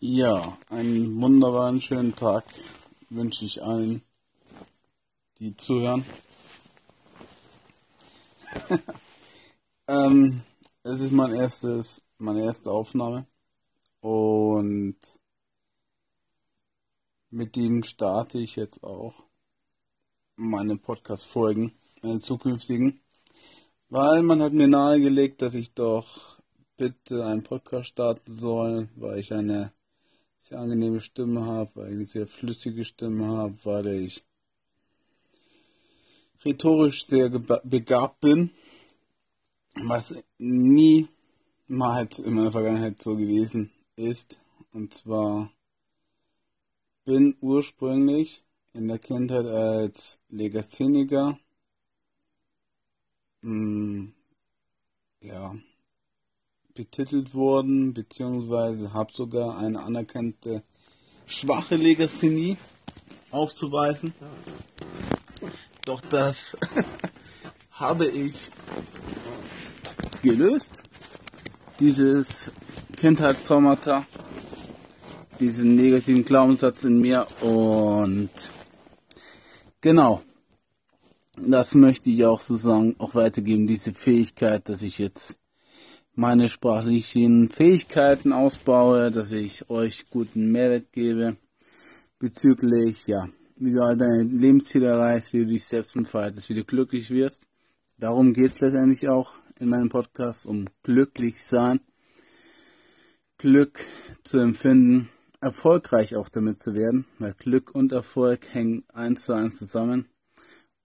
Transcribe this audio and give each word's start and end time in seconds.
Ja, 0.00 0.58
einen 0.68 1.22
wunderbaren 1.22 1.80
schönen 1.80 2.14
Tag 2.14 2.44
wünsche 3.08 3.46
ich 3.46 3.62
allen, 3.62 4.02
die 5.38 5.56
zuhören. 5.56 6.04
ähm, 9.88 10.42
es 10.82 11.00
ist 11.00 11.12
mein 11.12 11.32
erstes, 11.32 12.04
meine 12.18 12.42
erste 12.44 12.70
Aufnahme 12.70 13.26
und 14.00 14.98
mit 17.30 17.56
dem 17.56 17.82
starte 17.82 18.38
ich 18.38 18.54
jetzt 18.56 18.84
auch 18.84 19.14
meine 20.36 20.76
Podcast-Folgen, 20.76 21.72
meine 22.02 22.20
zukünftigen, 22.20 23.00
weil 23.88 24.22
man 24.22 24.42
hat 24.42 24.52
mir 24.52 24.68
nahegelegt, 24.68 25.40
dass 25.40 25.54
ich 25.54 25.72
doch 25.72 26.38
bitte 26.76 27.24
einen 27.24 27.42
Podcast 27.42 27.88
starten 27.88 28.30
soll, 28.30 28.90
weil 28.96 29.20
ich 29.20 29.32
eine 29.32 29.72
sehr 30.46 30.60
angenehme 30.60 31.00
Stimme 31.00 31.44
habe, 31.44 31.70
weil 31.74 31.88
ich 31.88 31.94
eine 31.96 32.06
sehr 32.06 32.26
flüssige 32.28 32.84
Stimme 32.84 33.26
habe, 33.26 33.56
weil 33.64 33.86
ich 33.88 34.24
rhetorisch 36.44 37.04
sehr 37.04 37.28
begabt 37.30 38.20
bin, 38.20 38.50
was 39.74 40.14
nie 40.38 41.08
mal 41.66 41.94
halt 41.94 42.20
in 42.20 42.34
meiner 42.34 42.52
Vergangenheit 42.52 43.02
so 43.02 43.16
gewesen 43.16 43.72
ist. 43.96 44.40
Und 44.72 44.94
zwar 44.94 45.50
bin 47.04 47.36
ursprünglich 47.40 48.44
in 48.72 48.86
der 48.86 49.00
Kindheit 49.00 49.46
als 49.46 50.20
Legastheniker 50.28 51.40
mh, 53.42 53.50
hm, 53.50 54.14
ja, 55.22 55.56
betitelt 56.76 57.34
worden, 57.34 57.94
beziehungsweise 57.94 58.92
habe 58.92 59.12
sogar 59.12 59.58
eine 59.58 59.82
anerkannte 59.82 60.62
schwache 61.26 61.74
Legasthenie 61.74 62.56
aufzuweisen. 63.30 64.14
Doch 65.84 66.00
das 66.02 66.56
habe 67.72 68.06
ich 68.06 68.48
gelöst. 70.22 70.82
Dieses 71.80 72.52
Kindheitstraumata, 72.96 74.06
diesen 75.40 75.76
negativen 75.76 76.24
Glaubenssatz 76.24 76.84
in 76.84 77.00
mir 77.00 77.26
und 77.42 78.30
genau, 79.80 80.22
das 81.36 81.74
möchte 81.74 82.08
ich 82.08 82.24
auch 82.24 82.40
sozusagen 82.40 82.96
auch 82.98 83.14
weitergeben, 83.14 83.66
diese 83.66 83.92
Fähigkeit, 83.92 84.68
dass 84.68 84.82
ich 84.82 84.98
jetzt 84.98 85.38
meine 86.16 86.48
sprachlichen 86.48 87.50
Fähigkeiten 87.50 88.32
ausbaue, 88.32 89.10
dass 89.10 89.32
ich 89.32 89.68
euch 89.68 90.08
guten 90.10 90.50
Mehrwert 90.50 90.90
gebe 90.92 91.36
bezüglich, 92.18 93.06
ja, 93.06 93.28
wie 93.56 93.70
du 93.70 93.82
all 93.82 93.98
deine 93.98 94.22
Lebensziele 94.22 94.86
erreichst, 94.86 95.34
wie 95.34 95.40
du 95.40 95.46
dich 95.46 95.66
selbst 95.66 95.94
entfaltest, 95.94 96.48
wie 96.48 96.54
du 96.54 96.64
glücklich 96.64 97.10
wirst. 97.10 97.46
Darum 97.98 98.32
geht 98.32 98.46
es 98.46 98.60
letztendlich 98.60 99.08
auch 99.08 99.34
in 99.60 99.68
meinem 99.68 99.90
Podcast, 99.90 100.46
um 100.46 100.64
glücklich 100.82 101.42
sein, 101.42 101.80
Glück 103.36 103.78
zu 104.24 104.38
empfinden, 104.38 105.10
erfolgreich 105.42 106.16
auch 106.16 106.30
damit 106.30 106.62
zu 106.62 106.72
werden, 106.72 107.04
weil 107.18 107.34
Glück 107.34 107.74
und 107.74 107.92
Erfolg 107.92 108.54
hängen 108.54 108.84
eins 108.88 109.26
zu 109.26 109.34
eins 109.34 109.58
zusammen. 109.58 110.06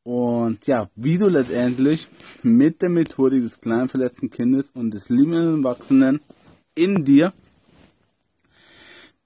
Und 0.04 0.66
ja, 0.66 0.90
wie 0.96 1.18
du 1.18 1.28
letztendlich 1.28 2.08
mit 2.42 2.82
der 2.82 2.90
Methodik 2.90 3.44
des 3.44 3.62
kleinen 3.62 3.90
verletzten 3.90 4.30
Kindes 4.30 4.72
und 4.72 4.92
des 4.94 5.10
liebenden 5.10 5.64
Erwachsenen 5.64 6.22
in 6.74 7.06
dir 7.06 7.34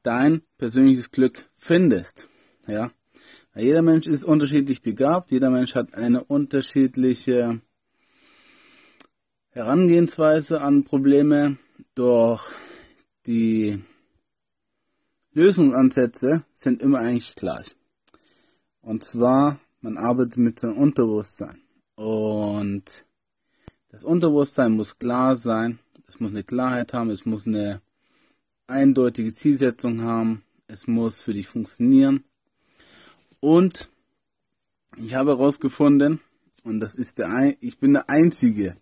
dein 0.03 0.41
persönliches 0.57 1.11
Glück 1.11 1.45
findest. 1.55 2.29
Ja, 2.67 2.91
jeder 3.55 3.81
Mensch 3.81 4.07
ist 4.07 4.25
unterschiedlich 4.25 4.81
begabt, 4.81 5.31
jeder 5.31 5.49
Mensch 5.49 5.75
hat 5.75 5.93
eine 5.93 6.23
unterschiedliche 6.23 7.61
Herangehensweise 9.51 10.59
an 10.59 10.83
Probleme, 10.83 11.57
doch 11.93 12.51
die 13.25 13.81
Lösungsansätze 15.31 16.43
sind 16.53 16.81
immer 16.81 16.99
eigentlich 16.99 17.35
gleich. 17.35 17.75
Und 18.81 19.03
zwar 19.03 19.59
man 19.85 19.97
arbeitet 19.97 20.37
mit 20.37 20.59
seinem 20.59 20.77
Unterbewusstsein. 20.77 21.61
Und 21.93 23.05
das 23.89 24.03
Unterbewusstsein 24.03 24.71
muss 24.71 24.97
klar 24.97 25.35
sein, 25.35 25.77
es 26.07 26.19
muss 26.19 26.31
eine 26.31 26.43
Klarheit 26.43 26.91
haben, 26.91 27.11
es 27.11 27.25
muss 27.25 27.45
eine 27.45 27.83
eindeutige 28.65 29.31
Zielsetzung 29.31 30.01
haben, 30.01 30.43
es 30.65 30.87
muss 30.87 31.21
für 31.21 31.35
dich 31.35 31.47
funktionieren. 31.47 32.23
Und 33.39 33.91
ich 34.97 35.13
habe 35.13 35.37
herausgefunden, 35.37 36.19
und 36.63 36.79
das 36.79 36.95
ist 36.95 37.19
der, 37.19 37.55
ich 37.59 37.77
bin 37.77 37.93
der 37.93 38.09
einzige 38.09 38.77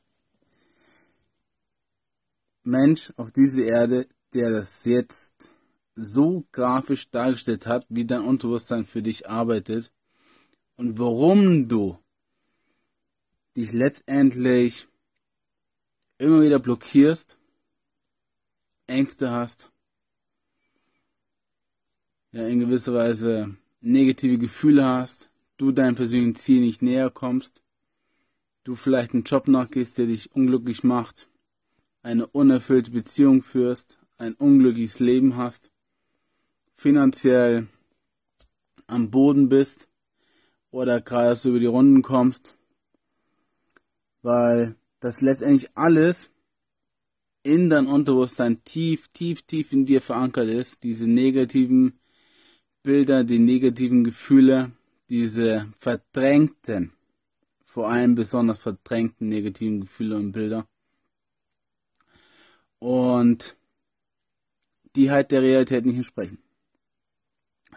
Mensch 2.64 3.12
auf 3.18 3.30
dieser 3.32 3.66
Erde, 3.66 4.08
der 4.34 4.52
das 4.52 4.86
jetzt 4.86 5.54
so 5.96 6.46
grafisch 6.54 7.12
dargestellt 7.12 7.68
hat, 7.68 7.86
wie 7.90 8.06
dein 8.06 8.22
Unterbewusstsein 8.22 8.86
für 8.86 9.02
dich 9.02 9.30
arbeitet 9.30 9.92
und 10.78 11.00
warum 11.00 11.68
du 11.68 11.98
dich 13.56 13.72
letztendlich 13.72 14.88
immer 16.18 16.42
wieder 16.42 16.60
blockierst, 16.60 17.38
Ängste 18.88 19.32
hast, 19.32 19.72
ja 22.32 22.48
in 22.48 22.60
gewisser 22.60 22.94
Weise 22.94 23.56
negative 23.82 24.38
Gefühle 24.38 24.84
hast, 24.84 25.30
du 25.58 25.72
deinem 25.72 25.96
persönlichen 25.96 26.36
Ziel 26.36 26.62
nicht 26.62 26.82
näher 26.82 27.10
kommst, 27.10 27.64
du 28.64 28.76
vielleicht 28.76 29.14
einen 29.14 29.24
Job 29.24 29.48
nachgehst, 29.48 29.98
der 29.98 30.08
dich 30.08 30.32
unglücklich 30.36 30.84
macht, 30.84 31.28
eine 32.02 32.28
unerfüllte 32.28 32.92
Beziehung 32.92 33.44
führst, 33.44 34.00
ein 34.18 34.34
unglückliches 34.34 35.00
Leben 35.00 35.38
hast, 35.38 35.72
finanziell 36.76 37.68
am 38.88 39.12
Boden 39.12 39.50
bist 39.50 39.88
oder 40.74 41.02
gerade 41.02 41.30
dass 41.30 41.44
du 41.44 41.50
über 41.50 41.60
die 41.60 41.68
Runden 41.68 42.02
kommst, 42.02 42.58
weil 44.24 44.76
das 45.00 45.22
letztendlich 45.22 45.70
alles 45.78 46.32
in 47.44 47.70
dein 47.70 47.86
Unterbewusstsein 47.86 48.64
tief, 48.64 49.08
tief, 49.10 49.44
tief 49.44 49.72
in 49.72 49.86
dir 49.86 50.02
verankert 50.02 50.50
ist, 50.50 50.84
diese 50.84 51.08
negativen 51.08 52.00
Bilder, 52.82 53.24
die 53.24 53.38
negativen 53.38 54.04
Gefühle, 54.04 54.72
diese 55.10 55.72
verdrängten, 55.78 56.92
vor 57.66 57.90
allem 57.90 58.16
besonders 58.16 58.60
verdrängten 58.60 59.30
negativen 59.30 59.82
Gefühle 59.82 60.16
und 60.16 60.32
Bilder. 60.32 60.68
Und 62.80 63.58
die 64.96 65.12
halt 65.12 65.30
der 65.30 65.44
Realität 65.44 65.86
nicht 65.86 65.98
entsprechen. 65.98 66.40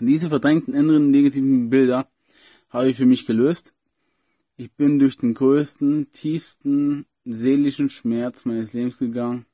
diese 0.01 0.31
verdrängten 0.31 0.73
inneren 0.73 1.11
negativen 1.11 1.69
Bilder 1.69 2.09
habe 2.69 2.88
ich 2.88 2.97
für 2.97 3.06
mich 3.06 3.27
gelöst. 3.27 3.75
Ich 4.56 4.72
bin 4.72 4.99
durch 4.99 5.19
den 5.19 5.34
größten, 5.34 6.12
tiefsten 6.12 7.06
seelischen 7.25 7.91
Schmerz 7.91 8.44
meines 8.44 8.72
Lebens 8.72 8.99
gegangen 8.99 9.47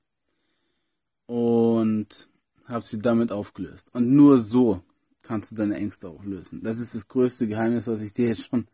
und 1.26 2.28
habe 2.66 2.86
sie 2.86 2.98
damit 2.98 3.32
aufgelöst. 3.32 3.90
Und 3.94 4.12
nur 4.14 4.38
so 4.38 4.82
kannst 5.22 5.52
du 5.52 5.56
deine 5.56 5.76
Ängste 5.76 6.08
auch 6.08 6.24
lösen. 6.24 6.62
Das 6.62 6.78
ist 6.78 6.94
das 6.94 7.08
größte 7.08 7.48
Geheimnis, 7.48 7.86
was 7.86 8.00
ich 8.00 8.12
dir 8.12 8.28
jetzt 8.28 8.48
schon 8.48 8.68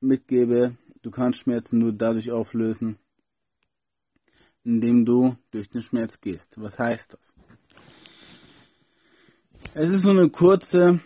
mitgebe. 0.00 0.76
Du 1.02 1.10
kannst 1.10 1.40
Schmerzen 1.40 1.78
nur 1.78 1.92
dadurch 1.92 2.30
auflösen, 2.32 2.98
indem 4.64 5.04
du 5.04 5.36
durch 5.50 5.68
den 5.68 5.82
Schmerz 5.82 6.20
gehst. 6.20 6.60
Was 6.60 6.78
heißt 6.78 7.14
das? 7.14 7.34
Es 9.74 9.90
ist 9.90 10.02
so 10.02 10.10
eine 10.10 10.30
kurze 10.30 11.00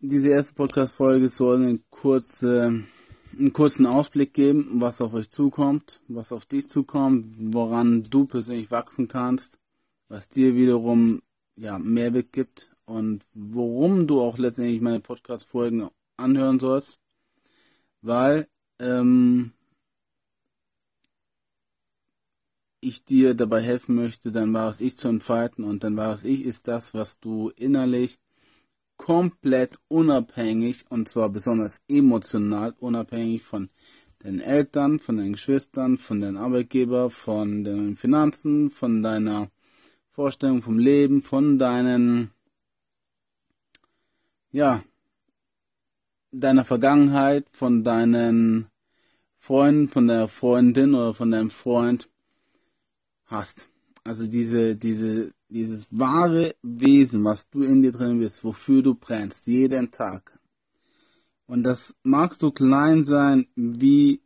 diese 0.00 0.28
erste 0.28 0.54
Podcast-Folge 0.54 1.28
soll 1.28 1.56
eine 1.56 1.78
kurze, 2.06 2.84
einen 3.36 3.52
kurzen 3.52 3.84
Ausblick 3.84 4.32
geben, 4.32 4.80
was 4.80 5.00
auf 5.00 5.12
euch 5.12 5.28
zukommt, 5.28 6.00
was 6.06 6.30
auf 6.30 6.46
dich 6.46 6.68
zukommt, 6.68 7.26
woran 7.52 8.04
du 8.04 8.26
persönlich 8.26 8.70
wachsen 8.70 9.08
kannst, 9.08 9.58
was 10.06 10.28
dir 10.28 10.54
wiederum 10.54 11.20
ja, 11.56 11.80
Mehrwert 11.80 12.32
gibt 12.32 12.70
und 12.84 13.26
worum 13.34 14.06
du 14.06 14.20
auch 14.20 14.38
letztendlich 14.38 14.80
meine 14.80 15.00
Podcast-Folgen 15.00 15.88
anhören 16.16 16.60
sollst, 16.60 17.00
weil 18.02 18.46
ähm, 18.78 19.50
ich 22.80 23.04
dir 23.04 23.34
dabei 23.34 23.62
helfen 23.62 23.96
möchte, 23.96 24.30
dann 24.30 24.54
war 24.54 24.70
es 24.70 24.80
ich 24.80 24.96
zu 24.96 25.08
entfalten 25.08 25.64
und 25.64 25.82
dann 25.82 25.96
war 25.96 26.12
es 26.12 26.22
ich 26.22 26.44
ist 26.44 26.68
das, 26.68 26.94
was 26.94 27.18
du 27.18 27.50
innerlich 27.56 28.20
komplett 28.96 29.78
unabhängig 29.88 30.84
und 30.88 31.08
zwar 31.08 31.28
besonders 31.28 31.80
emotional 31.88 32.74
unabhängig 32.80 33.42
von 33.42 33.70
den 34.22 34.40
Eltern, 34.40 34.98
von 34.98 35.16
den 35.18 35.32
Geschwistern, 35.32 35.98
von 35.98 36.20
den 36.20 36.36
Arbeitgeber, 36.36 37.10
von 37.10 37.64
den 37.64 37.96
Finanzen, 37.96 38.70
von 38.70 39.02
deiner 39.02 39.50
Vorstellung 40.10 40.62
vom 40.62 40.78
Leben, 40.78 41.22
von 41.22 41.58
deinen 41.58 42.30
ja, 44.50 44.82
deiner 46.30 46.64
Vergangenheit, 46.64 47.46
von 47.52 47.84
deinen 47.84 48.68
Freunden, 49.36 49.88
von 49.88 50.08
der 50.08 50.28
Freundin 50.28 50.94
oder 50.94 51.14
von 51.14 51.30
deinem 51.30 51.50
Freund 51.50 52.08
hast. 53.26 53.68
Also 54.04 54.26
diese, 54.26 54.76
diese, 54.76 55.32
dieses 55.48 55.86
wahre 55.90 56.54
Wesen, 56.62 57.24
was 57.24 57.48
du 57.50 57.62
in 57.62 57.82
dir 57.82 57.92
drin 57.92 58.18
bist, 58.18 58.44
wofür 58.44 58.82
du 58.82 58.94
brennst, 58.94 59.46
jeden 59.46 59.90
Tag. 59.90 60.38
Und 61.46 61.62
das 61.62 61.94
mag 62.02 62.34
so 62.34 62.50
klein 62.50 63.04
sein, 63.04 63.46
wie 63.54 64.20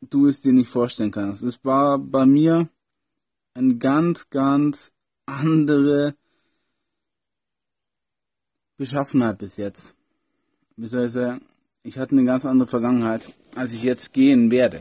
du 0.00 0.26
es 0.26 0.40
dir 0.40 0.52
nicht 0.52 0.70
vorstellen 0.70 1.10
kannst. 1.10 1.42
Es 1.42 1.62
war 1.64 1.98
bei 1.98 2.24
mir 2.24 2.68
eine 3.52 3.76
ganz, 3.76 4.30
ganz 4.30 4.92
andere 5.26 6.14
Beschaffenheit 8.78 9.38
bis 9.38 9.58
jetzt. 9.58 9.94
Ich? 10.76 10.94
Ich 11.82 11.98
hatte 11.98 12.12
eine 12.12 12.24
ganz 12.24 12.46
andere 12.46 12.68
Vergangenheit, 12.68 13.34
als 13.54 13.72
ich 13.72 13.82
jetzt 13.82 14.14
gehen 14.14 14.50
werde. 14.50 14.80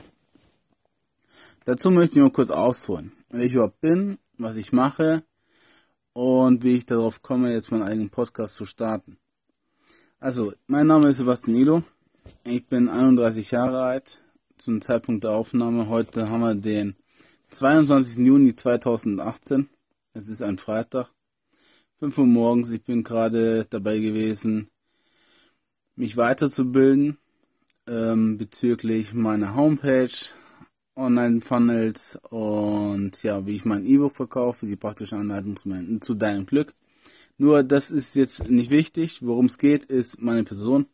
Dazu 1.66 1.92
möchte 1.92 2.16
ich 2.16 2.22
nur 2.22 2.32
kurz 2.32 2.50
ausholen, 2.50 3.12
wer 3.30 3.44
ich 3.44 3.54
überhaupt 3.54 3.82
bin, 3.82 4.18
was 4.38 4.56
ich 4.56 4.72
mache 4.72 5.24
und 6.20 6.64
wie 6.66 6.76
ich 6.76 6.86
darauf 6.86 7.22
komme, 7.22 7.54
jetzt 7.54 7.72
meinen 7.72 7.84
eigenen 7.84 8.10
Podcast 8.10 8.56
zu 8.56 8.66
starten. 8.66 9.18
Also, 10.20 10.52
mein 10.68 10.86
Name 10.86 11.08
ist 11.08 11.18
Sebastian 11.18 11.56
Ilo. 11.56 11.84
Ich 12.44 12.68
bin 12.68 12.90
31 12.90 13.52
Jahre 13.52 13.84
alt, 13.84 14.26
zum 14.58 14.82
Zeitpunkt 14.82 15.24
der 15.24 15.32
Aufnahme. 15.32 15.88
Heute 15.88 16.30
haben 16.30 16.42
wir 16.42 16.56
den 16.56 16.98
22. 17.52 18.18
Juni 18.18 18.54
2018. 18.54 19.70
Es 20.14 20.28
ist 20.28 20.42
ein 20.42 20.58
Freitag. 20.58 21.10
5 22.00 22.18
Uhr 22.18 22.26
morgens. 22.26 22.70
Ich 22.72 22.84
bin 22.84 23.06
gerade 23.06 23.66
dabei 23.70 24.00
gewesen, 24.00 24.68
mich 25.96 26.18
weiterzubilden 26.18 27.18
ähm, 27.88 28.38
bezüglich 28.38 29.14
meiner 29.14 29.56
Homepage, 29.56 30.10
Online-Funnels 31.00 32.20
und 32.30 33.24
ja, 33.24 33.46
wie 33.46 33.56
ich 33.56 33.66
mein 33.66 33.86
E-Book 33.86 34.16
verkaufe, 34.16 34.66
die 34.66 34.76
praktische 34.76 35.16
Anleitung 35.16 35.56
zu, 35.56 35.70
mein, 35.70 36.02
zu 36.02 36.14
deinem 36.14 36.46
Glück. 36.46 36.74
Nur 37.38 37.64
das 37.64 37.90
ist 37.90 38.16
jetzt 38.16 38.50
nicht 38.50 38.70
wichtig. 38.70 39.26
Worum 39.26 39.46
es 39.46 39.58
geht, 39.58 39.86
ist 39.86 40.22
meine 40.22 40.44
Person. 40.44 40.88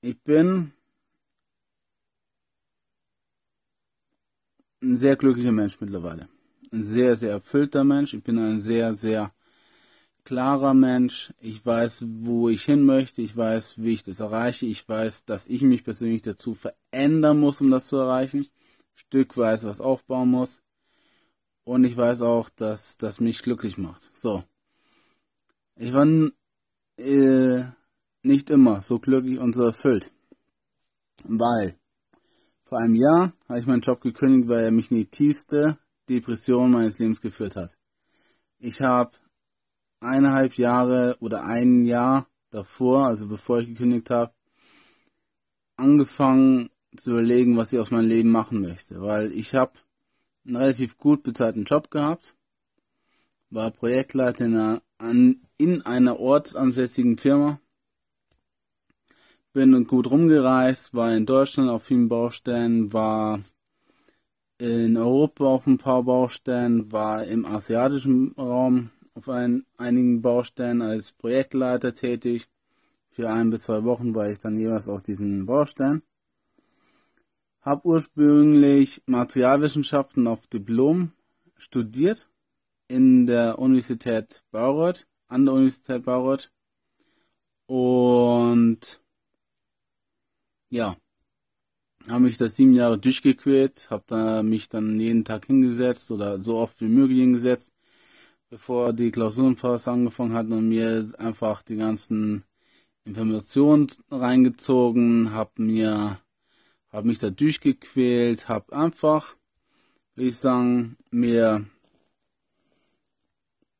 Ich 0.00 0.18
bin 0.22 0.72
ein 4.82 4.96
sehr 4.96 5.16
glücklicher 5.16 5.52
Mensch 5.52 5.80
mittlerweile. 5.80 6.28
Ein 6.72 6.84
sehr, 6.84 7.16
sehr 7.16 7.32
erfüllter 7.32 7.84
Mensch. 7.84 8.14
Ich 8.14 8.22
bin 8.22 8.38
ein 8.38 8.60
sehr, 8.60 8.96
sehr 8.96 9.32
klarer 10.28 10.74
Mensch. 10.74 11.32
Ich 11.40 11.64
weiß, 11.64 12.04
wo 12.06 12.50
ich 12.50 12.62
hin 12.64 12.82
möchte. 12.82 13.22
Ich 13.22 13.34
weiß, 13.34 13.78
wie 13.78 13.94
ich 13.94 14.02
das 14.02 14.20
erreiche. 14.20 14.66
Ich 14.66 14.86
weiß, 14.86 15.24
dass 15.24 15.46
ich 15.46 15.62
mich 15.62 15.84
persönlich 15.84 16.20
dazu 16.20 16.52
verändern 16.52 17.40
muss, 17.40 17.62
um 17.62 17.70
das 17.70 17.86
zu 17.86 17.96
erreichen. 17.96 18.46
Stückweise 18.94 19.70
was 19.70 19.80
aufbauen 19.80 20.30
muss. 20.30 20.60
Und 21.64 21.84
ich 21.84 21.96
weiß 21.96 22.20
auch, 22.20 22.50
dass 22.50 22.98
das 22.98 23.20
mich 23.20 23.40
glücklich 23.40 23.78
macht. 23.78 24.14
So. 24.14 24.44
Ich 25.76 25.94
war 25.94 26.06
äh, 26.98 27.64
nicht 28.22 28.50
immer 28.50 28.82
so 28.82 28.98
glücklich 28.98 29.38
und 29.38 29.54
so 29.54 29.64
erfüllt. 29.64 30.12
Weil 31.24 31.78
vor 32.64 32.80
einem 32.80 32.96
Jahr 32.96 33.32
habe 33.48 33.60
ich 33.60 33.66
meinen 33.66 33.80
Job 33.80 34.02
gekündigt, 34.02 34.50
weil 34.50 34.64
er 34.64 34.72
mich 34.72 34.90
in 34.90 34.98
die 34.98 35.06
tiefste 35.06 35.78
Depression 36.06 36.70
meines 36.70 36.98
Lebens 36.98 37.22
geführt 37.22 37.56
hat. 37.56 37.78
Ich 38.58 38.82
habe 38.82 39.12
eineinhalb 40.00 40.56
Jahre 40.58 41.16
oder 41.20 41.44
ein 41.44 41.84
Jahr 41.84 42.26
davor, 42.50 43.06
also 43.06 43.26
bevor 43.26 43.60
ich 43.60 43.68
gekündigt 43.68 44.10
habe, 44.10 44.32
angefangen 45.76 46.70
zu 46.96 47.12
überlegen, 47.12 47.56
was 47.56 47.72
ich 47.72 47.78
aus 47.78 47.90
meinem 47.90 48.08
Leben 48.08 48.30
machen 48.30 48.60
möchte, 48.60 49.00
weil 49.00 49.32
ich 49.32 49.54
habe 49.54 49.72
einen 50.46 50.56
relativ 50.56 50.96
gut 50.98 51.22
bezahlten 51.22 51.64
Job 51.64 51.90
gehabt, 51.90 52.34
war 53.50 53.70
Projektleiter 53.70 54.44
in 54.44 54.56
einer, 54.56 54.82
in 55.56 55.82
einer 55.82 56.18
ortsansässigen 56.18 57.18
Firma 57.18 57.60
bin 59.58 59.86
gut 59.88 60.08
rumgereist, 60.08 60.94
war 60.94 61.12
in 61.12 61.26
Deutschland 61.26 61.68
auf 61.68 61.82
vielen 61.82 62.08
Baustellen, 62.08 62.92
war 62.92 63.40
in 64.58 64.96
Europa 64.96 65.46
auf 65.46 65.66
ein 65.66 65.78
paar 65.78 66.04
Baustellen, 66.04 66.92
war 66.92 67.24
im 67.24 67.44
asiatischen 67.44 68.34
Raum 68.38 68.90
auf 69.18 69.28
ein, 69.28 69.66
einigen 69.76 70.22
Baustellen 70.22 70.80
als 70.80 71.12
Projektleiter 71.12 71.92
tätig. 71.92 72.48
Für 73.10 73.28
ein 73.30 73.50
bis 73.50 73.64
zwei 73.64 73.82
Wochen 73.82 74.14
war 74.14 74.30
ich 74.30 74.38
dann 74.38 74.56
jeweils 74.56 74.88
auf 74.88 75.02
diesen 75.02 75.44
Baustellen. 75.44 76.02
Hab 77.60 77.84
ursprünglich 77.84 79.02
Materialwissenschaften 79.06 80.28
auf 80.28 80.46
Diplom 80.46 81.10
studiert 81.56 82.30
in 82.86 83.26
der 83.26 83.58
Universität 83.58 84.44
Bayreuth, 84.52 85.04
an 85.26 85.44
der 85.44 85.54
Universität 85.54 86.04
Bayreuth 86.04 86.52
und 87.66 89.02
ja, 90.70 90.96
habe 92.08 92.20
mich 92.20 92.38
da 92.38 92.48
sieben 92.48 92.72
Jahre 92.72 92.98
durchgequält, 92.98 93.90
habe 93.90 94.04
da 94.06 94.44
mich 94.44 94.68
dann 94.68 95.00
jeden 95.00 95.24
Tag 95.24 95.46
hingesetzt 95.46 96.12
oder 96.12 96.40
so 96.40 96.56
oft 96.58 96.80
wie 96.80 96.88
möglich 96.88 97.18
hingesetzt, 97.18 97.72
bevor 98.50 98.92
die 98.92 99.10
Klausurenphase 99.10 99.90
angefangen 99.90 100.34
hat 100.34 100.46
und 100.46 100.68
mir 100.68 101.12
einfach 101.18 101.62
die 101.62 101.76
ganzen 101.76 102.44
Informationen 103.04 103.88
reingezogen, 104.10 105.32
habe 105.32 105.62
mir, 105.62 106.20
habe 106.90 107.06
mich 107.06 107.18
da 107.18 107.30
durchgequält, 107.30 108.48
habe 108.48 108.72
einfach, 108.72 109.36
will 110.14 110.28
ich 110.28 110.36
sagen, 110.36 110.96
mir 111.10 111.64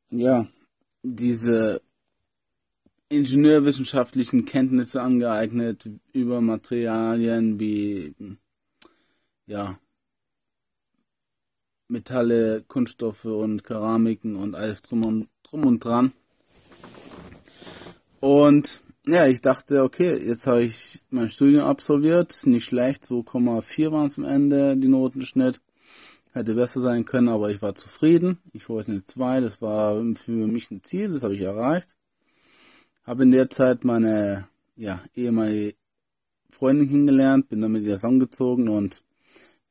ja 0.09 0.47
diese 1.03 1.81
ingenieurwissenschaftlichen 3.09 4.45
Kenntnisse 4.45 5.01
angeeignet 5.01 5.89
über 6.13 6.41
Materialien 6.41 7.59
wie 7.59 8.13
ja 9.47 9.79
Metalle, 11.89 12.63
Kunststoffe 12.67 13.25
und 13.25 13.63
Keramiken 13.63 14.35
und 14.35 14.55
alles 14.55 14.81
drum 14.81 15.03
und, 15.03 15.29
drum 15.43 15.65
und 15.65 15.83
dran. 15.83 16.13
Und 18.19 18.81
ja, 19.05 19.25
ich 19.25 19.41
dachte, 19.41 19.83
okay, 19.83 20.15
jetzt 20.15 20.45
habe 20.45 20.63
ich 20.63 20.99
mein 21.09 21.29
Studium 21.29 21.63
absolviert, 21.63 22.35
nicht 22.45 22.65
schlecht, 22.65 23.05
2,4 23.05 23.91
waren 23.91 24.07
es 24.07 24.17
am 24.17 24.25
Ende, 24.25 24.77
die 24.77 24.87
Notenschnitt. 24.87 25.59
Hätte 26.31 26.53
besser 26.53 26.79
sein 26.79 27.05
können, 27.05 27.27
aber 27.27 27.49
ich 27.49 27.61
war 27.63 27.73
zufrieden. 27.73 28.37
Ich 28.53 28.69
wollte 28.69 28.91
eine 28.91 29.03
2, 29.03 29.41
das 29.41 29.61
war 29.63 29.99
für 30.13 30.31
mich 30.31 30.69
ein 30.69 30.83
Ziel, 30.83 31.11
das 31.11 31.23
habe 31.23 31.33
ich 31.33 31.41
erreicht. 31.41 31.95
Habe 33.03 33.23
in 33.23 33.31
der 33.31 33.49
Zeit 33.49 33.83
meine 33.83 34.47
ja, 34.75 35.01
ehemalige 35.15 35.75
Freundin 36.51 36.89
kennengelernt, 36.89 37.49
bin 37.49 37.61
dann 37.61 37.71
mit 37.71 37.83
ihr 37.83 37.95
zusammengezogen 37.95 38.69
und 38.69 39.01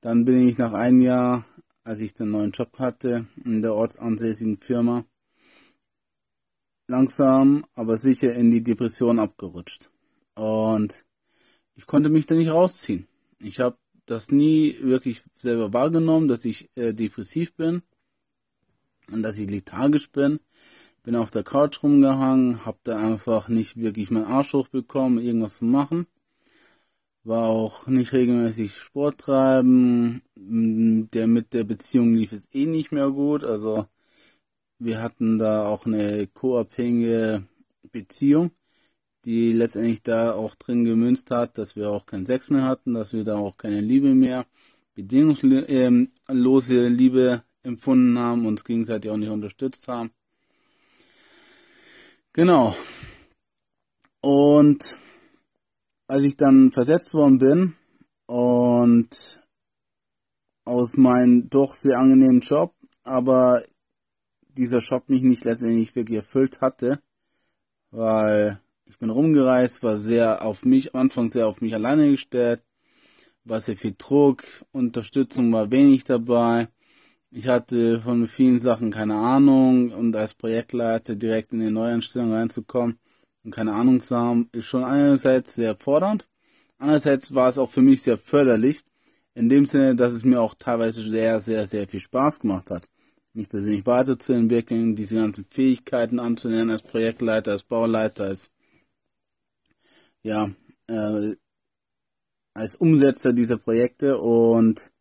dann 0.00 0.24
bin 0.24 0.48
ich 0.48 0.58
nach 0.58 0.72
einem 0.72 1.00
Jahr, 1.00 1.44
als 1.88 2.00
ich 2.00 2.14
den 2.14 2.30
neuen 2.30 2.50
Job 2.50 2.78
hatte, 2.78 3.26
in 3.44 3.62
der 3.62 3.74
ortsansässigen 3.74 4.58
Firma, 4.58 5.04
langsam, 6.86 7.64
aber 7.74 7.96
sicher 7.96 8.34
in 8.34 8.50
die 8.50 8.62
Depression 8.62 9.18
abgerutscht. 9.18 9.90
Und 10.34 11.04
ich 11.74 11.86
konnte 11.86 12.10
mich 12.10 12.26
da 12.26 12.34
nicht 12.34 12.50
rausziehen. 12.50 13.06
Ich 13.38 13.60
habe 13.60 13.78
das 14.06 14.30
nie 14.30 14.76
wirklich 14.80 15.22
selber 15.36 15.72
wahrgenommen, 15.72 16.28
dass 16.28 16.44
ich 16.44 16.68
äh, 16.74 16.92
depressiv 16.92 17.54
bin 17.54 17.82
und 19.10 19.22
dass 19.22 19.38
ich 19.38 19.48
lethargisch 19.48 20.10
bin 20.10 20.40
bin 21.08 21.16
auf 21.16 21.30
der 21.30 21.42
Couch 21.42 21.82
rumgehangen, 21.82 22.66
hab 22.66 22.84
da 22.84 22.96
einfach 22.96 23.48
nicht 23.48 23.78
wirklich 23.78 24.10
meinen 24.10 24.26
Arsch 24.26 24.52
hochbekommen, 24.52 25.24
irgendwas 25.24 25.56
zu 25.56 25.64
machen. 25.64 26.06
War 27.28 27.44
auch 27.44 27.86
nicht 27.86 28.14
regelmäßig 28.14 28.72
Sport 28.72 29.18
treiben. 29.20 30.22
Der 30.34 31.26
mit 31.26 31.52
der 31.52 31.64
Beziehung 31.64 32.14
lief 32.14 32.32
es 32.32 32.48
eh 32.54 32.64
nicht 32.64 32.90
mehr 32.90 33.10
gut. 33.10 33.44
Also 33.44 33.86
wir 34.78 35.02
hatten 35.02 35.38
da 35.38 35.66
auch 35.66 35.84
eine 35.84 36.26
co-abhängige 36.28 37.46
Beziehung, 37.92 38.52
die 39.26 39.52
letztendlich 39.52 40.02
da 40.02 40.32
auch 40.32 40.54
drin 40.54 40.84
gemünzt 40.84 41.30
hat, 41.30 41.58
dass 41.58 41.76
wir 41.76 41.90
auch 41.90 42.06
keinen 42.06 42.24
Sex 42.24 42.48
mehr 42.48 42.62
hatten, 42.62 42.94
dass 42.94 43.12
wir 43.12 43.24
da 43.24 43.36
auch 43.36 43.58
keine 43.58 43.82
Liebe 43.82 44.14
mehr, 44.14 44.46
bedingungslose 44.94 46.88
Liebe 46.88 47.42
empfunden 47.62 48.18
haben, 48.18 48.46
uns 48.46 48.64
gegenseitig 48.64 49.10
auch 49.10 49.18
nicht 49.18 49.28
unterstützt 49.28 49.86
haben. 49.86 50.12
Genau. 52.32 52.74
Und 54.22 54.96
als 56.08 56.22
ich 56.22 56.36
dann 56.36 56.72
versetzt 56.72 57.14
worden 57.14 57.38
bin 57.38 57.74
und 58.26 59.40
aus 60.64 60.96
meinem 60.96 61.48
doch 61.50 61.74
sehr 61.74 61.98
angenehmen 61.98 62.40
Job, 62.40 62.74
aber 63.04 63.62
dieser 64.48 64.78
Job 64.78 65.08
mich 65.08 65.22
nicht 65.22 65.44
letztendlich 65.44 65.94
wirklich 65.94 66.16
erfüllt 66.16 66.60
hatte, 66.60 67.00
weil 67.90 68.60
ich 68.86 68.98
bin 68.98 69.10
rumgereist, 69.10 69.82
war 69.82 69.96
sehr 69.96 70.42
auf 70.42 70.64
mich, 70.64 70.94
am 70.94 71.02
Anfang 71.02 71.30
sehr 71.30 71.46
auf 71.46 71.60
mich 71.60 71.74
alleine 71.74 72.10
gestellt, 72.10 72.62
war 73.44 73.60
sehr 73.60 73.76
viel 73.76 73.94
Druck, 73.96 74.44
Unterstützung 74.72 75.52
war 75.52 75.70
wenig 75.70 76.04
dabei. 76.04 76.68
Ich 77.30 77.46
hatte 77.46 78.00
von 78.00 78.26
vielen 78.26 78.60
Sachen 78.60 78.90
keine 78.90 79.14
Ahnung 79.16 79.92
und 79.92 80.16
als 80.16 80.34
Projektleiter 80.34 81.16
direkt 81.16 81.52
in 81.52 81.60
die 81.60 81.70
Neuanstellung 81.70 82.32
reinzukommen 82.32 82.98
und 83.48 83.54
keine 83.54 83.72
Ahnung 83.72 83.98
haben, 84.10 84.50
ist 84.52 84.66
schon 84.66 84.84
einerseits 84.84 85.54
sehr 85.54 85.74
fordernd, 85.74 86.28
andererseits 86.76 87.34
war 87.34 87.48
es 87.48 87.58
auch 87.58 87.70
für 87.70 87.80
mich 87.80 88.02
sehr 88.02 88.18
förderlich, 88.18 88.84
in 89.34 89.48
dem 89.48 89.64
Sinne, 89.64 89.96
dass 89.96 90.12
es 90.12 90.22
mir 90.22 90.42
auch 90.42 90.54
teilweise 90.54 91.00
sehr, 91.00 91.40
sehr, 91.40 91.66
sehr 91.66 91.88
viel 91.88 92.00
Spaß 92.00 92.40
gemacht 92.40 92.70
hat, 92.70 92.90
mich 93.32 93.48
persönlich 93.48 93.86
weiterzuentwickeln, 93.86 94.96
diese 94.96 95.16
ganzen 95.16 95.46
Fähigkeiten 95.46 96.20
anzunehmen 96.20 96.70
als 96.70 96.82
Projektleiter, 96.82 97.52
als 97.52 97.62
Bauleiter, 97.62 98.24
als 98.24 98.50
ja, 100.22 100.50
äh, 100.88 101.36
als 102.52 102.76
Umsetzer 102.76 103.32
dieser 103.32 103.56
Projekte 103.56 104.18
und 104.18 104.92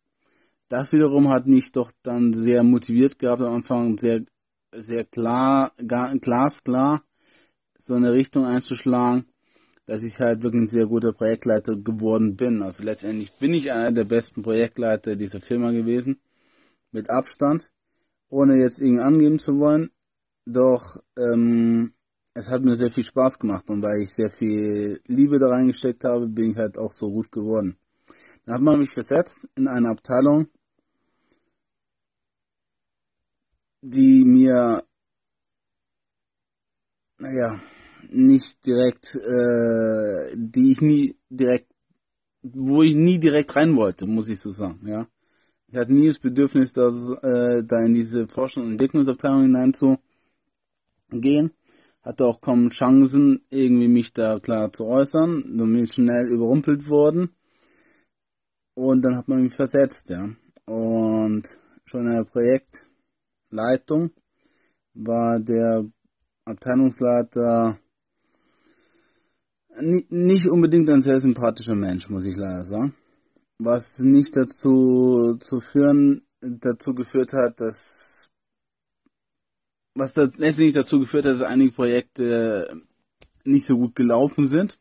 das 0.70 0.94
wiederum 0.94 1.30
hat 1.30 1.48
mich 1.48 1.74
doch 1.74 1.92
dann 2.02 2.32
sehr 2.32 2.64
motiviert 2.64 3.20
gehabt 3.20 3.42
am 3.42 3.56
Anfang, 3.56 3.98
sehr, 3.98 4.24
sehr 4.74 5.04
klar, 5.04 5.74
glasklar, 5.78 7.04
so 7.80 7.96
eine 7.96 8.14
Richtung 8.14 8.46
einzuschlagen, 8.46 9.26
dass 9.86 10.04
ich 10.04 10.20
halt 10.20 10.44
wirklich 10.44 10.64
ein 10.64 10.68
sehr 10.68 10.86
guter 10.86 11.14
Projektleiter 11.14 11.76
geworden 11.76 12.36
bin. 12.36 12.62
Also 12.62 12.84
letztendlich 12.84 13.32
bin 13.40 13.54
ich 13.54 13.72
einer 13.72 13.92
der 13.92 14.06
besten 14.06 14.42
Projektleiter 14.42 15.16
dieser 15.16 15.42
Firma 15.42 15.72
gewesen, 15.72 16.20
mit 16.92 17.10
Abstand, 17.10 17.72
ohne 18.30 18.58
jetzt 18.58 18.80
irgendwie 18.80 19.04
angeben 19.04 19.40
zu 19.40 19.58
wollen. 19.60 19.92
Doch 20.46 21.02
ähm, 21.18 21.94
es 22.34 22.50
hat 22.50 22.64
mir 22.64 22.76
sehr 22.76 22.92
viel 22.92 23.04
Spaß 23.04 23.40
gemacht 23.40 23.70
und 23.70 23.82
weil 23.82 24.02
ich 24.02 24.14
sehr 24.14 24.30
viel 24.30 25.02
Liebe 25.08 25.40
da 25.40 25.48
reingesteckt 25.48 26.04
habe, 26.04 26.28
bin 26.28 26.52
ich 26.52 26.58
halt 26.58 26.78
auch 26.78 26.92
so 26.92 27.12
gut 27.12 27.32
geworden. 27.32 27.78
Dann 28.46 28.56
hat 28.56 28.62
man 28.62 28.80
mich 28.80 28.92
versetzt 28.92 29.40
in 29.56 29.68
eine 29.68 29.90
Abteilung, 29.90 30.48
die 33.82 34.24
mir, 34.24 34.84
naja, 37.20 37.60
nicht 38.10 38.66
direkt, 38.66 39.16
äh, 39.16 40.36
die 40.36 40.72
ich 40.72 40.82
nie 40.82 41.16
direkt, 41.30 41.72
wo 42.42 42.84
ich 42.84 42.96
nie 42.96 43.20
direkt 43.20 43.56
rein 43.56 43.76
wollte, 43.76 44.06
muss 44.06 44.30
ich 44.30 44.40
so 44.40 44.50
sagen, 44.50 44.88
ja. 44.88 45.08
Ich 45.70 45.76
hatte 45.78 45.94
nie 45.94 46.08
das 46.08 46.20
Bedürfnis, 46.20 46.72
dass, 46.72 47.12
äh, 47.22 47.64
da 47.64 47.84
in 47.84 47.94
diese 47.94 48.28
Forschung- 48.28 48.64
und 48.64 48.72
Entwicklungsabteilung 48.74 49.42
hineinzugehen. 49.44 50.00
Hatte 52.02 52.26
auch 52.26 52.40
kaum 52.40 52.70
Chancen, 52.70 53.42
irgendwie 53.50 53.90
mich 53.90 54.14
da 54.14 54.40
klar 54.40 54.72
zu 54.72 54.86
äußern. 54.86 55.58
Dann 55.58 55.74
bin 55.74 55.88
schnell 55.88 56.28
überrumpelt 56.30 56.88
worden. 56.90 57.32
Und 58.76 59.02
dann 59.02 59.18
hat 59.18 59.28
man 59.28 59.42
mich 59.42 59.54
versetzt, 59.54 60.10
ja. 60.10 60.30
Und 60.66 61.58
schon 61.86 62.08
in 62.08 62.14
der 62.16 62.24
Projektleitung 62.24 64.12
war 64.94 65.40
der 65.40 65.86
Abteilungsleiter 66.48 67.78
nicht 70.10 70.48
unbedingt 70.48 70.90
ein 70.90 71.02
sehr 71.02 71.20
sympathischer 71.20 71.76
Mensch, 71.76 72.10
muss 72.10 72.26
ich 72.26 72.36
leider 72.36 72.64
sagen. 72.64 72.96
Was 73.60 74.00
nicht 74.00 74.36
dazu 74.36 75.36
zu 75.40 75.60
führen, 75.60 76.24
dazu 76.42 76.96
geführt 76.96 77.34
hat, 77.34 77.62
dass 77.62 78.30
was 79.94 80.14
da 80.14 80.24
letztendlich 80.24 80.74
dazu 80.74 81.00
geführt 81.00 81.26
hat, 81.26 81.34
dass 81.34 81.42
einige 81.42 81.72
Projekte 81.72 82.82
nicht 83.44 83.66
so 83.66 83.78
gut 83.78 83.96
gelaufen 83.96 84.46
sind, 84.46 84.80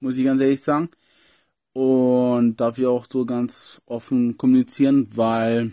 muss 0.00 0.16
ich 0.16 0.24
ganz 0.24 0.40
ehrlich 0.40 0.62
sagen. 0.62 0.90
Und 1.72 2.56
darf 2.60 2.78
ich 2.78 2.86
auch 2.86 3.06
so 3.10 3.24
ganz 3.24 3.80
offen 3.86 4.36
kommunizieren, 4.36 5.08
weil 5.14 5.72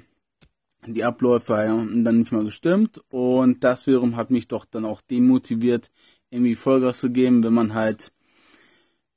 die 0.87 1.03
Abläufe 1.03 1.55
haben 1.55 2.03
dann 2.03 2.19
nicht 2.19 2.31
mal 2.31 2.43
gestimmt 2.43 3.01
und 3.09 3.63
das 3.63 3.87
wiederum 3.87 4.15
hat 4.15 4.31
mich 4.31 4.47
doch 4.47 4.65
dann 4.65 4.85
auch 4.85 5.01
demotiviert, 5.01 5.91
irgendwie 6.29 6.55
Vollgas 6.55 6.99
zu 6.99 7.11
geben, 7.11 7.43
wenn 7.43 7.53
man 7.53 7.73
halt 7.73 8.11